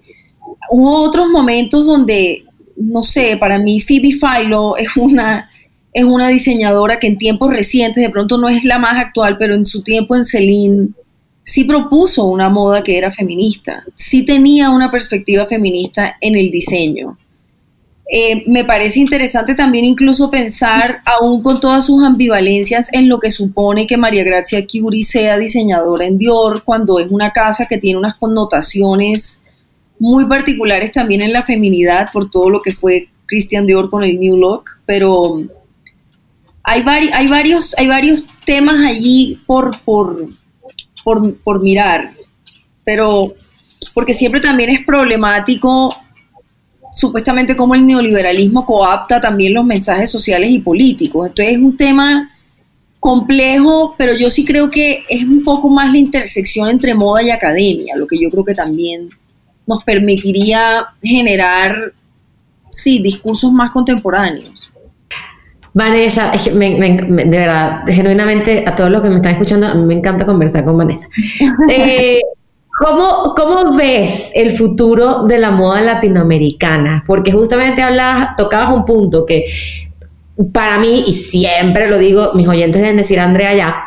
Hubo 0.69 1.01
otros 1.01 1.29
momentos 1.29 1.87
donde, 1.87 2.43
no 2.79 3.03
sé, 3.03 3.37
para 3.37 3.59
mí 3.59 3.79
Phoebe 3.81 4.17
Philo 4.19 4.77
es 4.77 4.95
una, 4.95 5.49
es 5.93 6.03
una 6.03 6.29
diseñadora 6.29 6.99
que 6.99 7.07
en 7.07 7.17
tiempos 7.17 7.51
recientes, 7.51 8.01
de 8.01 8.09
pronto 8.09 8.37
no 8.37 8.47
es 8.47 8.63
la 8.63 8.79
más 8.79 8.97
actual, 8.97 9.37
pero 9.37 9.53
en 9.53 9.65
su 9.65 9.83
tiempo 9.83 10.15
en 10.15 10.23
Celine 10.23 10.89
sí 11.43 11.65
propuso 11.65 12.25
una 12.25 12.49
moda 12.49 12.83
que 12.83 12.97
era 12.97 13.11
feminista, 13.11 13.83
sí 13.95 14.23
tenía 14.23 14.69
una 14.69 14.89
perspectiva 14.89 15.45
feminista 15.45 16.15
en 16.21 16.35
el 16.35 16.49
diseño. 16.51 17.17
Eh, 18.11 18.43
me 18.47 18.63
parece 18.63 18.99
interesante 18.99 19.53
también 19.53 19.85
incluso 19.85 20.31
pensar, 20.31 21.01
aún 21.05 21.43
con 21.43 21.59
todas 21.59 21.85
sus 21.85 22.03
ambivalencias, 22.03 22.91
en 22.91 23.07
lo 23.07 23.19
que 23.19 23.29
supone 23.29 23.85
que 23.85 23.97
María 23.97 24.23
Gracia 24.23 24.65
Curie 24.65 25.03
sea 25.03 25.37
diseñadora 25.37 26.05
en 26.05 26.17
Dior, 26.17 26.63
cuando 26.63 26.97
es 26.99 27.07
una 27.11 27.31
casa 27.31 27.67
que 27.67 27.77
tiene 27.77 27.99
unas 27.99 28.15
connotaciones 28.15 29.43
muy 29.99 30.25
particulares 30.25 30.91
también 30.91 31.21
en 31.21 31.33
la 31.33 31.43
feminidad, 31.43 32.09
por 32.11 32.29
todo 32.29 32.49
lo 32.49 32.61
que 32.61 32.71
fue 32.71 33.09
Christian 33.25 33.67
Dior 33.67 33.89
con 33.89 34.03
el 34.03 34.19
New 34.19 34.37
Look, 34.37 34.63
pero 34.85 35.43
hay, 36.63 36.83
hay, 37.13 37.27
varios, 37.27 37.75
hay 37.77 37.87
varios 37.87 38.27
temas 38.45 38.79
allí 38.85 39.41
por, 39.45 39.79
por, 39.81 40.29
por, 41.03 41.35
por 41.39 41.61
mirar, 41.61 42.13
pero 42.83 43.35
porque 43.93 44.13
siempre 44.13 44.39
también 44.39 44.69
es 44.69 44.85
problemático 44.85 45.95
supuestamente 46.91 47.55
cómo 47.55 47.75
el 47.75 47.85
neoliberalismo 47.85 48.65
coapta 48.65 49.19
también 49.19 49.53
los 49.53 49.65
mensajes 49.65 50.09
sociales 50.09 50.49
y 50.49 50.59
políticos. 50.59 51.27
Entonces 51.27 51.55
es 51.55 51.59
un 51.59 51.77
tema 51.77 52.31
complejo, 52.99 53.95
pero 53.97 54.15
yo 54.15 54.29
sí 54.29 54.45
creo 54.45 54.69
que 54.69 55.03
es 55.07 55.23
un 55.23 55.43
poco 55.43 55.69
más 55.69 55.91
la 55.91 55.99
intersección 55.99 56.67
entre 56.69 56.93
moda 56.93 57.23
y 57.23 57.29
academia, 57.29 57.95
lo 57.95 58.07
que 58.07 58.19
yo 58.19 58.29
creo 58.29 58.43
que 58.43 58.53
también 58.53 59.09
nos 59.69 59.83
permitiría 59.83 60.87
generar, 61.01 61.93
sí, 62.71 62.99
discursos 63.01 63.51
más 63.51 63.69
contemporáneos. 63.69 64.73
Vanessa, 65.71 66.31
de 66.31 67.27
verdad, 67.29 67.83
genuinamente 67.85 68.65
a 68.67 68.75
todos 68.75 68.89
los 68.89 69.03
que 69.03 69.09
me 69.09 69.17
están 69.17 69.33
escuchando, 69.33 69.67
a 69.67 69.75
mí 69.75 69.83
me 69.83 69.93
encanta 69.93 70.25
conversar 70.25 70.65
con 70.65 70.77
Vanessa. 70.77 71.07
Eh, 71.69 72.19
¿Cómo, 72.79 73.33
¿Cómo 73.35 73.75
ves 73.75 74.31
el 74.35 74.51
futuro 74.51 75.23
de 75.23 75.37
la 75.37 75.51
moda 75.51 75.81
latinoamericana? 75.81 77.03
Porque 77.05 77.31
justamente 77.31 77.81
hablabas, 77.81 78.37
tocabas 78.37 78.71
un 78.71 78.85
punto 78.85 79.25
que 79.25 79.45
para 80.53 80.79
mí, 80.79 81.03
y 81.05 81.11
siempre 81.11 81.89
lo 81.89 81.97
digo, 81.97 82.31
mis 82.33 82.47
oyentes 82.47 82.81
deben 82.81 82.95
decir, 82.95 83.19
Andrea, 83.19 83.53
ya, 83.53 83.83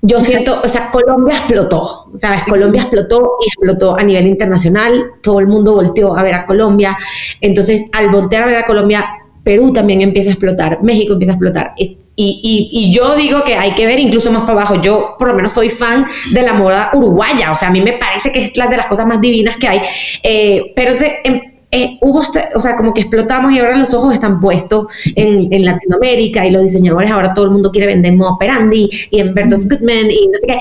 yo 0.00 0.20
siento, 0.20 0.60
o 0.62 0.68
sea, 0.68 0.90
Colombia 0.90 1.36
explotó, 1.38 2.10
¿sabes? 2.14 2.44
Colombia 2.44 2.82
explotó 2.82 3.36
y 3.44 3.46
explotó 3.48 3.98
a 3.98 4.02
nivel 4.02 4.26
internacional, 4.26 5.04
todo 5.22 5.40
el 5.40 5.48
mundo 5.48 5.74
volteó 5.74 6.16
a 6.16 6.22
ver 6.22 6.34
a 6.34 6.46
Colombia, 6.46 6.96
entonces 7.40 7.88
al 7.92 8.08
voltear 8.08 8.44
a 8.44 8.46
ver 8.46 8.56
a 8.58 8.64
Colombia, 8.64 9.06
Perú 9.42 9.72
también 9.72 10.02
empieza 10.02 10.30
a 10.30 10.32
explotar, 10.32 10.82
México 10.82 11.14
empieza 11.14 11.32
a 11.32 11.34
explotar. 11.34 11.72
Y, 12.20 12.90
yo 12.92 13.14
digo 13.14 13.44
que 13.44 13.54
hay 13.54 13.72
que 13.72 13.86
ver 13.86 14.00
incluso 14.00 14.32
más 14.32 14.42
para 14.42 14.54
abajo. 14.54 14.80
Yo 14.82 15.14
por 15.16 15.28
lo 15.28 15.34
menos 15.34 15.52
soy 15.52 15.70
fan 15.70 16.04
de 16.32 16.42
la 16.42 16.52
moda 16.52 16.90
uruguaya, 16.92 17.52
o 17.52 17.56
sea, 17.56 17.68
a 17.68 17.70
mí 17.70 17.80
me 17.80 17.92
parece 17.92 18.32
que 18.32 18.40
es 18.40 18.56
la 18.56 18.66
de 18.66 18.76
las 18.76 18.86
cosas 18.86 19.06
más 19.06 19.20
divinas 19.20 19.56
que 19.56 19.68
hay. 19.68 19.80
Eh, 20.22 20.72
pero 20.74 20.94
em, 21.24 21.40
eh, 21.70 21.98
hubo, 22.00 22.20
o 22.54 22.60
sea, 22.60 22.76
como 22.76 22.94
que 22.94 23.02
explotamos 23.02 23.52
y 23.52 23.58
ahora 23.58 23.76
los 23.76 23.92
ojos 23.92 24.14
están 24.14 24.40
puestos 24.40 24.86
en, 25.14 25.64
Latinoamérica 25.64 26.46
y 26.46 26.50
los 26.50 26.62
diseñadores, 26.62 27.10
ahora 27.10 27.34
todo 27.34 27.44
el 27.44 27.50
mundo 27.50 27.70
quiere 27.70 27.86
vender 27.86 28.14
moda 28.14 28.32
operandi 28.32 28.88
y 29.10 29.20
en 29.20 29.34
Bertos 29.34 29.68
Goodman 29.68 30.10
y 30.10 30.28
no 30.28 30.38
sé 30.40 30.46
qué. 30.46 30.58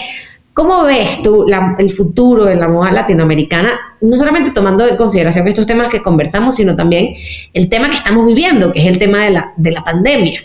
¿Cómo 0.53 0.83
ves 0.83 1.21
tú 1.21 1.45
el 1.77 1.91
futuro 1.91 2.45
de 2.45 2.55
la 2.55 2.67
moda 2.67 2.91
latinoamericana? 2.91 3.79
No 4.01 4.17
solamente 4.17 4.49
tomando 4.49 4.87
en 4.87 4.97
consideración 4.97 5.47
estos 5.47 5.67
temas 5.67 5.87
que 5.89 6.01
conversamos, 6.01 6.55
sino 6.55 6.75
también 6.75 7.13
el 7.53 7.69
tema 7.69 7.91
que 7.91 7.97
estamos 7.97 8.25
viviendo, 8.25 8.73
que 8.73 8.79
es 8.79 8.87
el 8.87 8.97
tema 8.97 9.23
de 9.25 9.29
la, 9.29 9.53
de 9.55 9.71
la 9.71 9.83
pandemia. 9.83 10.41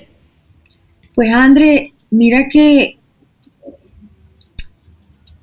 Pues 1.14 1.32
André, 1.32 1.94
mira 2.10 2.46
que 2.50 2.98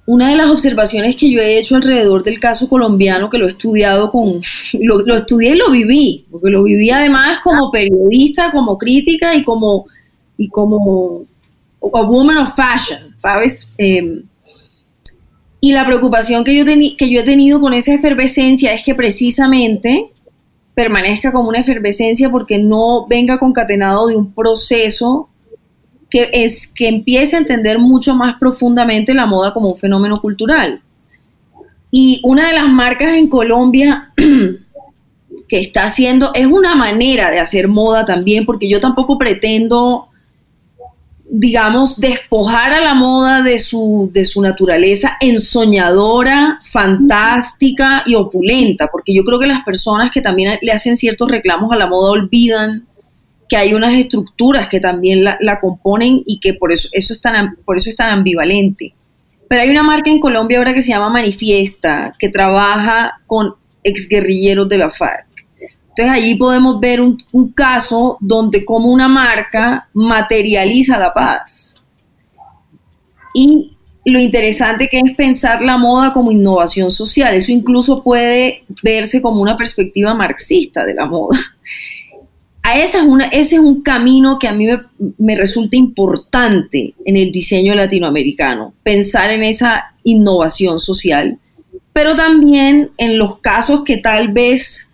una 0.10 0.30
de 0.30 0.36
las 0.36 0.50
observaciones 0.50 1.16
que 1.16 1.30
yo 1.30 1.40
he 1.40 1.60
hecho 1.60 1.76
alrededor 1.76 2.24
del 2.24 2.40
caso 2.40 2.68
colombiano, 2.68 3.30
que 3.30 3.38
lo 3.38 3.46
he 3.46 3.48
estudiado 3.48 4.12
con, 4.12 4.42
lo, 4.82 5.16
estudié 5.16 5.52
y 5.52 5.56
lo 5.56 5.70
viví, 5.70 6.26
porque 6.32 6.50
lo 6.50 6.64
viví 6.64 6.90
además 6.90 7.40
como 7.44 7.70
periodista, 7.70 8.52
como 8.52 8.76
crítica 8.76 9.36
y 9.36 9.44
como, 9.44 9.86
y 10.36 10.50
como 10.50 11.22
a 11.94 12.02
woman 12.02 12.40
of 12.40 12.56
fashion, 12.56 13.14
¿sabes? 13.18 13.70
Em, 13.78 14.24
y 15.62 15.74
la 15.74 15.86
preocupación 15.86 16.44
que 16.44 16.58
yo, 16.58 16.66
que 16.66 17.12
yo 17.12 17.20
he 17.20 17.24
tenido 17.24 17.62
con 17.62 17.76
esa 17.76 17.94
efervescencia 17.94 18.74
es 18.74 18.84
que 18.84 18.96
precisamente 18.96 20.10
permanezca 20.74 21.32
como 21.32 21.50
una 21.50 21.60
efervescencia 21.60 22.32
porque 22.32 22.58
no 22.58 23.06
venga 23.08 23.38
concatenado 23.38 24.08
de 24.08 24.16
un 24.16 24.34
proceso 24.34 25.29
que 26.10 26.30
es 26.34 26.68
que 26.68 26.88
empiece 26.88 27.36
a 27.36 27.40
entender 27.40 27.80
mucho 27.80 28.16
más 28.16 28.38
profundamente 28.40 29.14
la 29.14 29.26
moda 29.26 29.54
como 29.54 29.70
un 29.70 29.78
fenómeno 29.78 30.20
cultural. 30.20 30.82
Y 31.92 32.22
una 32.24 32.48
de 32.48 32.54
las 32.54 32.68
marcas 32.68 33.16
en 33.16 33.28
Colombia 33.30 34.12
que 35.48 35.60
está 35.60 35.86
haciendo 35.86 36.32
es 36.34 36.46
una 36.46 36.76
manera 36.76 37.32
de 37.32 37.40
hacer 37.40 37.68
moda 37.68 38.06
también, 38.06 38.46
porque 38.46 38.70
yo 38.70 38.80
tampoco 38.80 39.18
pretendo, 39.18 40.08
digamos, 41.30 42.00
despojar 42.00 42.74
a 42.74 42.82
la 42.82 42.94
moda 42.94 43.42
de 43.42 43.60
su, 43.60 44.10
de 44.14 44.26
su 44.26 44.42
naturaleza 44.42 45.18
ensoñadora, 45.20 46.60
fantástica 46.64 48.04
y 48.06 48.16
opulenta, 48.16 48.88
porque 48.92 49.14
yo 49.14 49.24
creo 49.24 49.40
que 49.40 49.48
las 49.48 49.64
personas 49.64 50.12
que 50.12 50.22
también 50.22 50.58
le 50.62 50.72
hacen 50.72 50.98
ciertos 50.98 51.30
reclamos 51.30 51.72
a 51.72 51.76
la 51.76 51.88
moda 51.88 52.12
olvidan 52.12 52.89
que 53.50 53.58
hay 53.58 53.74
unas 53.74 53.96
estructuras 53.96 54.70
que 54.70 54.80
también 54.80 55.24
la, 55.24 55.60
componen 55.60 56.22
y 56.26 56.40
que 56.40 56.54
por 56.54 56.72
eso, 56.72 56.88
eso 56.92 57.14
es 57.14 57.20
tan, 57.20 57.56
por 57.66 57.76
eso 57.76 57.90
es 57.90 57.96
tan 57.96 58.12
ambivalente. 58.12 58.94
Pero 59.50 59.64
hay 59.64 59.72
una 59.72 59.82
marca 59.82 60.12
en 60.12 60.20
Colombia 60.20 60.60
ahora 60.60 60.76
que 60.76 60.84
se 60.84 60.90
llama 60.90 61.10
Manifiesta, 61.10 62.14
que 62.20 62.30
trabaja 62.30 63.20
con 63.26 63.56
exguerrilleros 63.84 64.70
de 64.70 64.78
la 64.78 64.92
FARC. 64.92 65.26
Entonces 65.60 66.10
allí 66.10 66.36
podemos 66.36 66.80
ver 66.80 67.02
un, 67.02 67.18
un 67.32 67.52
caso 67.52 68.18
donde 68.22 68.64
como 68.64 68.92
una 68.92 69.08
marca 69.08 69.90
materializa 69.94 71.00
la 71.00 71.12
paz. 71.12 71.76
Y 73.34 73.76
lo 74.06 74.20
interesante 74.20 74.88
que 74.88 75.00
es 75.00 75.16
pensar 75.16 75.64
la 75.64 75.78
moda 75.78 76.14
como 76.14 76.32
innovación 76.32 76.92
social. 76.92 77.34
Eso 77.34 77.52
incluso 77.52 78.04
puede 78.04 78.64
verse 78.84 79.24
como 79.24 79.42
una 79.42 79.58
perspectiva 79.58 80.14
marxista 80.14 80.86
de 80.86 80.94
la 80.94 81.08
moda 81.08 81.40
esa 82.78 83.00
es 83.00 83.06
ese 83.32 83.56
es 83.56 83.62
un 83.62 83.82
camino 83.82 84.38
que 84.38 84.48
a 84.48 84.54
mí 84.54 84.68
me, 85.18 85.36
resulta 85.36 85.78
importante 85.78 86.94
en 87.06 87.18
el 87.18 87.32
diseño 87.32 87.76
latinoamericano, 87.76 88.74
pensar 88.84 89.32
en 89.32 89.44
esa 89.44 89.96
innovación 90.04 90.80
social, 90.80 91.38
pero 91.94 92.16
también 92.16 92.92
en 92.98 93.18
los 93.18 93.40
casos 93.40 93.84
que 93.84 93.98
tal 93.98 94.30
vez 94.30 94.90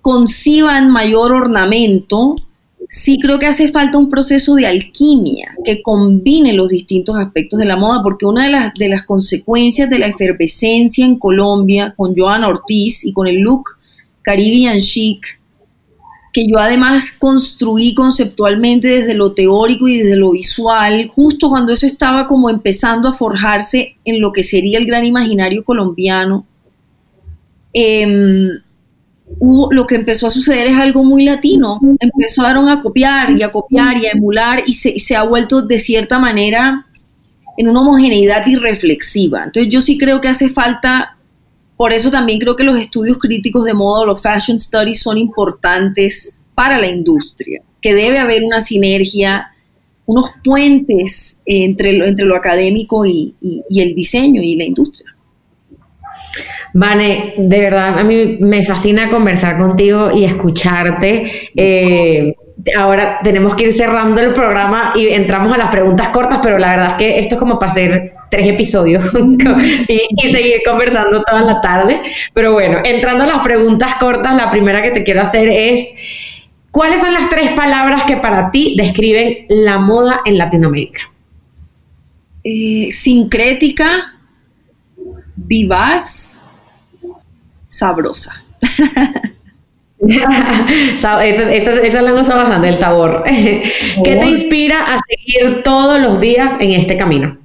conciban 0.00 0.90
mayor 0.90 1.32
ornamento, 1.32 2.36
sí 2.88 3.18
creo 3.20 3.38
que 3.38 3.46
hace 3.46 3.68
falta 3.70 3.98
un 3.98 4.08
proceso 4.08 4.54
de 4.54 4.66
alquimia 4.66 5.54
que 5.64 5.82
combine 5.82 6.52
los 6.52 6.70
distintos 6.70 7.16
aspectos 7.16 7.58
de 7.58 7.66
la 7.66 7.76
moda, 7.76 8.02
porque 8.02 8.26
una 8.26 8.44
de 8.44 8.52
las, 8.52 8.74
de 8.74 8.88
las 8.88 9.04
consecuencias 9.04 9.90
de 9.90 9.98
la 9.98 10.06
efervescencia 10.06 11.04
en 11.04 11.18
Colombia 11.18 11.94
con 11.96 12.14
Joana 12.16 12.48
Ortiz 12.48 13.04
y 13.04 13.12
con 13.12 13.26
el 13.26 13.38
look 13.38 13.64
Caribbean 14.22 14.80
Chic, 14.80 15.40
que 16.36 16.46
yo 16.46 16.58
además 16.58 17.16
construí 17.18 17.94
conceptualmente 17.94 18.88
desde 18.88 19.14
lo 19.14 19.32
teórico 19.32 19.88
y 19.88 19.96
desde 19.96 20.16
lo 20.16 20.32
visual, 20.32 21.08
justo 21.08 21.48
cuando 21.48 21.72
eso 21.72 21.86
estaba 21.86 22.26
como 22.26 22.50
empezando 22.50 23.08
a 23.08 23.14
forjarse 23.14 23.96
en 24.04 24.20
lo 24.20 24.34
que 24.34 24.42
sería 24.42 24.76
el 24.76 24.84
gran 24.84 25.06
imaginario 25.06 25.64
colombiano, 25.64 26.44
em, 27.72 28.50
lo 29.40 29.86
que 29.86 29.94
empezó 29.94 30.26
a 30.26 30.30
suceder 30.30 30.66
es 30.66 30.76
algo 30.76 31.04
muy 31.04 31.24
latino. 31.24 31.80
Empezaron 31.98 32.68
a 32.68 32.82
copiar 32.82 33.30
y 33.30 33.42
a 33.42 33.50
copiar 33.50 33.96
y 33.96 34.04
a 34.04 34.10
emular 34.10 34.62
y 34.66 34.74
se, 34.74 34.98
se 34.98 35.16
ha 35.16 35.22
vuelto 35.22 35.62
de 35.62 35.78
cierta 35.78 36.18
manera 36.18 36.84
en 37.56 37.66
una 37.66 37.80
homogeneidad 37.80 38.46
irreflexiva. 38.46 39.44
Entonces 39.44 39.72
yo 39.72 39.80
sí 39.80 39.96
creo 39.96 40.20
que 40.20 40.28
hace 40.28 40.50
falta, 40.50 41.15
por 41.76 41.92
eso 41.92 42.10
también 42.10 42.38
creo 42.38 42.56
que 42.56 42.64
los 42.64 42.78
estudios 42.78 43.18
críticos 43.18 43.64
de 43.64 43.74
moda, 43.74 44.04
los 44.04 44.20
fashion 44.20 44.58
studies 44.58 45.02
son 45.02 45.18
importantes 45.18 46.42
para 46.54 46.78
la 46.78 46.86
industria, 46.86 47.62
que 47.80 47.94
debe 47.94 48.18
haber 48.18 48.44
una 48.44 48.60
sinergia, 48.60 49.50
unos 50.06 50.30
puentes 50.42 51.36
entre 51.44 51.92
lo, 51.92 52.06
entre 52.06 52.24
lo 52.24 52.36
académico 52.36 53.04
y 53.04 53.34
el 53.70 53.94
diseño 53.94 54.42
y 54.42 54.56
la 54.56 54.64
industria. 54.64 55.16
Vane, 56.78 57.34
de 57.38 57.60
verdad, 57.60 57.98
a 57.98 58.04
mí 58.04 58.36
me 58.38 58.64
fascina 58.64 59.08
conversar 59.08 59.56
contigo 59.56 60.10
y 60.12 60.24
escucharte. 60.24 61.24
Eh, 61.54 62.34
ahora 62.76 63.18
tenemos 63.24 63.54
que 63.54 63.68
ir 63.68 63.72
cerrando 63.72 64.20
el 64.20 64.34
programa 64.34 64.92
y 64.94 65.08
entramos 65.08 65.52
a 65.54 65.56
las 65.56 65.70
preguntas 65.70 66.08
cortas, 66.08 66.40
pero 66.42 66.58
la 66.58 66.70
verdad 66.70 66.90
es 66.90 66.94
que 66.96 67.18
esto 67.18 67.36
es 67.36 67.38
como 67.38 67.58
para 67.58 67.72
hacer 67.72 68.12
tres 68.30 68.48
episodios 68.48 69.04
y, 69.88 70.02
y, 70.10 70.32
seguir 70.32 70.60
conversando 70.64 71.22
toda 71.22 71.42
la 71.42 71.60
tarde. 71.60 72.00
Pero 72.32 72.52
bueno, 72.52 72.78
entrando 72.84 73.24
a 73.24 73.26
las 73.26 73.38
preguntas 73.38 73.96
cortas, 73.96 74.36
la 74.36 74.50
primera 74.50 74.82
que 74.82 74.90
te 74.90 75.04
quiero 75.04 75.22
hacer 75.22 75.48
es, 75.48 75.88
¿cuáles 76.70 77.00
son 77.00 77.12
las 77.12 77.28
tres 77.28 77.52
palabras 77.52 78.04
que 78.04 78.16
para 78.16 78.50
ti 78.50 78.74
describen 78.76 79.46
la 79.48 79.78
moda 79.78 80.20
en 80.24 80.38
Latinoamérica? 80.38 81.10
Eh, 82.44 82.88
sincrética, 82.92 84.14
vivaz 85.34 86.40
sabrosa. 87.68 88.42
esa, 90.08 92.02
la 92.02 92.14
usa 92.14 92.34
bastante, 92.36 92.68
el 92.68 92.78
sabor. 92.78 93.24
¿Qué 94.04 94.16
te 94.16 94.26
inspira 94.26 94.94
a 94.94 95.00
seguir 95.08 95.62
todos 95.62 96.00
los 96.00 96.20
días 96.20 96.54
en 96.60 96.72
este 96.72 96.96
camino? 96.96 97.38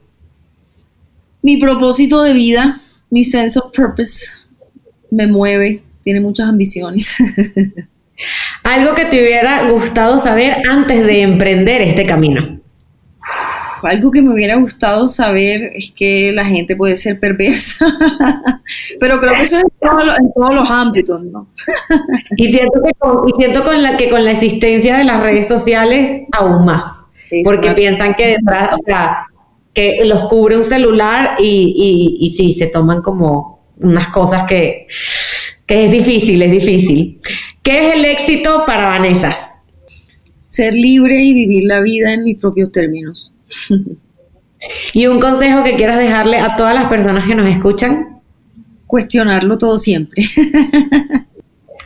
Mi 1.41 1.57
propósito 1.57 2.21
de 2.21 2.33
vida, 2.33 2.81
mi 3.09 3.23
sense 3.23 3.59
of 3.59 3.75
purpose, 3.75 4.43
me 5.09 5.27
mueve, 5.27 5.83
tiene 6.03 6.19
muchas 6.19 6.47
ambiciones. 6.47 7.15
Algo 8.63 8.93
que 8.93 9.05
te 9.05 9.21
hubiera 9.21 9.69
gustado 9.69 10.19
saber 10.19 10.57
antes 10.69 11.03
de 11.03 11.21
emprender 11.21 11.81
este 11.81 12.05
camino 12.05 12.61
algo 13.87 14.11
que 14.11 14.21
me 14.21 14.33
hubiera 14.33 14.55
gustado 14.55 15.07
saber 15.07 15.71
es 15.75 15.91
que 15.95 16.31
la 16.33 16.45
gente 16.45 16.75
puede 16.75 16.95
ser 16.95 17.19
perversa, 17.19 17.85
pero 18.99 19.19
creo 19.19 19.33
que 19.33 19.43
eso 19.43 19.57
es 19.57 19.63
en, 19.63 20.31
todos 20.33 20.55
los 20.55 20.69
ámbitos, 20.69 21.23
¿no? 21.23 21.47
y 22.37 22.51
siento, 22.51 22.81
que 22.83 22.91
con, 22.97 23.27
y 23.27 23.31
siento 23.37 23.63
con 23.63 23.81
la, 23.81 23.97
que 23.97 24.09
con 24.09 24.23
la 24.23 24.31
existencia 24.31 24.97
de 24.97 25.03
las 25.03 25.21
redes 25.21 25.47
sociales 25.47 26.23
aún 26.31 26.65
más, 26.65 27.07
porque 27.43 27.71
piensan 27.71 28.13
que 28.13 28.37
detrás, 28.37 28.69
o 28.73 28.77
sea, 28.85 29.25
que 29.73 30.03
los 30.05 30.21
cubre 30.25 30.57
un 30.57 30.63
celular 30.63 31.35
y, 31.39 32.17
y, 32.19 32.25
y 32.25 32.31
sí, 32.31 32.53
se 32.53 32.67
toman 32.67 33.01
como 33.01 33.61
unas 33.77 34.07
cosas 34.07 34.47
que, 34.47 34.87
que 35.65 35.85
es 35.85 35.91
difícil, 35.91 36.41
es 36.41 36.51
difícil. 36.51 37.19
¿Qué 37.63 37.87
es 37.87 37.95
el 37.95 38.05
éxito 38.05 38.63
para 38.65 38.87
Vanessa? 38.87 39.61
Ser 40.45 40.73
libre 40.73 41.23
y 41.23 41.33
vivir 41.33 41.63
la 41.65 41.81
vida 41.81 42.13
en 42.13 42.23
mis 42.23 42.37
propios 42.37 42.71
términos. 42.71 43.33
¿Y 44.93 45.07
un 45.07 45.19
consejo 45.19 45.63
que 45.63 45.75
quieras 45.75 45.97
dejarle 45.97 46.37
a 46.37 46.55
todas 46.55 46.75
las 46.75 46.85
personas 46.85 47.25
que 47.25 47.35
nos 47.35 47.49
escuchan? 47.49 48.21
Cuestionarlo 48.85 49.57
todo 49.57 49.77
siempre. 49.77 50.23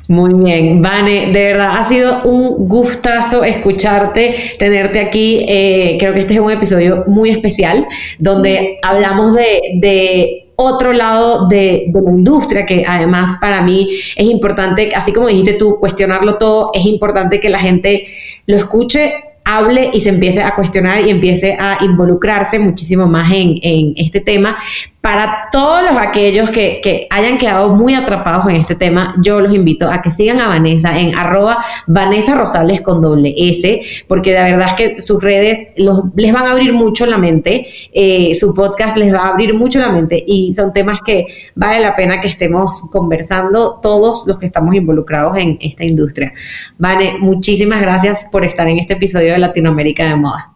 Muy 0.07 0.33
bien, 0.35 0.83
Vane, 0.83 1.31
de 1.31 1.43
verdad 1.45 1.77
ha 1.77 1.89
sido 1.89 2.19
un 2.25 2.67
gustazo 2.67 3.43
escucharte, 3.43 4.35
tenerte 4.59 4.99
aquí. 4.99 5.45
Eh, 5.47 5.97
creo 5.99 6.13
que 6.13 6.19
este 6.19 6.35
es 6.35 6.39
un 6.39 6.51
episodio 6.51 7.05
muy 7.07 7.31
especial 7.31 7.87
donde 8.19 8.77
hablamos 8.83 9.33
de, 9.33 10.41
otro 10.57 10.93
lado 10.93 11.47
de, 11.49 11.87
de, 11.89 12.01
la 12.01 12.11
industria 12.11 12.65
que 12.65 12.85
además 12.87 13.35
para 13.41 13.61
mí 13.61 13.89
es 13.89 14.25
importante, 14.25 14.91
así 14.95 15.11
como 15.11 15.27
dijiste 15.27 15.53
tú, 15.53 15.77
cuestionarlo 15.81 16.37
todo, 16.37 16.71
es 16.73 16.85
importante 16.85 17.41
que 17.41 17.49
la 17.49 17.59
gente 17.59 18.07
lo 18.45 18.55
escuche 18.55 19.15
hable 19.45 19.91
y 19.93 20.01
se 20.01 20.09
empiece 20.09 20.41
a 20.41 20.55
cuestionar 20.55 21.05
y 21.05 21.11
empiece 21.11 21.55
a 21.59 21.77
involucrarse 21.81 22.57
muchísimo 22.59 23.05
más 23.07 23.31
en, 23.31 23.55
en 23.61 23.93
este 23.95 24.19
tema. 24.19 24.57
Para 25.05 25.49
todos 25.51 25.83
los 25.83 26.01
aquellos 26.01 26.49
que, 26.49 26.81
que, 26.81 27.05
hayan 27.11 27.37
quedado 27.37 27.75
muy 27.75 27.93
atrapados 27.93 28.47
en 28.49 28.55
este 28.55 28.73
tema, 28.73 29.13
yo 29.21 29.39
los 29.39 29.53
invito 29.53 29.87
a 29.87 30.01
que 30.01 30.09
sigan 30.09 30.41
a 30.41 30.47
Vanessa 30.47 30.97
en 30.97 31.15
arroba 31.15 31.63
Vanessa 31.85 32.33
Rosales 32.33 32.81
con 32.81 33.01
doble 33.01 33.31
S, 33.37 33.81
porque 34.07 34.31
de 34.31 34.41
verdad 34.41 34.69
es 34.69 34.73
que 34.73 35.01
sus 35.03 35.23
redes 35.23 35.67
los, 35.77 36.05
les 36.15 36.33
van 36.33 36.47
a 36.47 36.53
abrir 36.53 36.73
mucho 36.73 37.05
la 37.05 37.19
mente, 37.19 37.67
eh, 37.93 38.33
su 38.33 38.55
podcast 38.55 38.97
les 38.97 39.13
va 39.13 39.19
a 39.19 39.27
abrir 39.27 39.53
mucho 39.53 39.77
la 39.77 39.89
mente 39.91 40.23
y 40.25 40.55
son 40.55 40.73
temas 40.73 41.01
que 41.05 41.27
vale 41.53 41.81
la 41.81 41.95
pena 41.95 42.19
que 42.19 42.27
estemos 42.27 42.81
conversando 42.91 43.79
todos 43.83 44.25
los 44.25 44.39
que 44.39 44.47
estamos 44.47 44.73
involucrados 44.73 45.37
en 45.37 45.59
esta 45.61 45.83
industria. 45.83 46.33
Vane, 46.79 47.19
muchísimas 47.19 47.79
gracias 47.79 48.25
por 48.31 48.43
estar 48.43 48.67
en 48.67 48.79
este 48.79 48.93
episodio 48.93 49.33
de 49.33 49.37
Latinoamérica 49.37 50.03
de 50.07 50.15
Moda. 50.15 50.54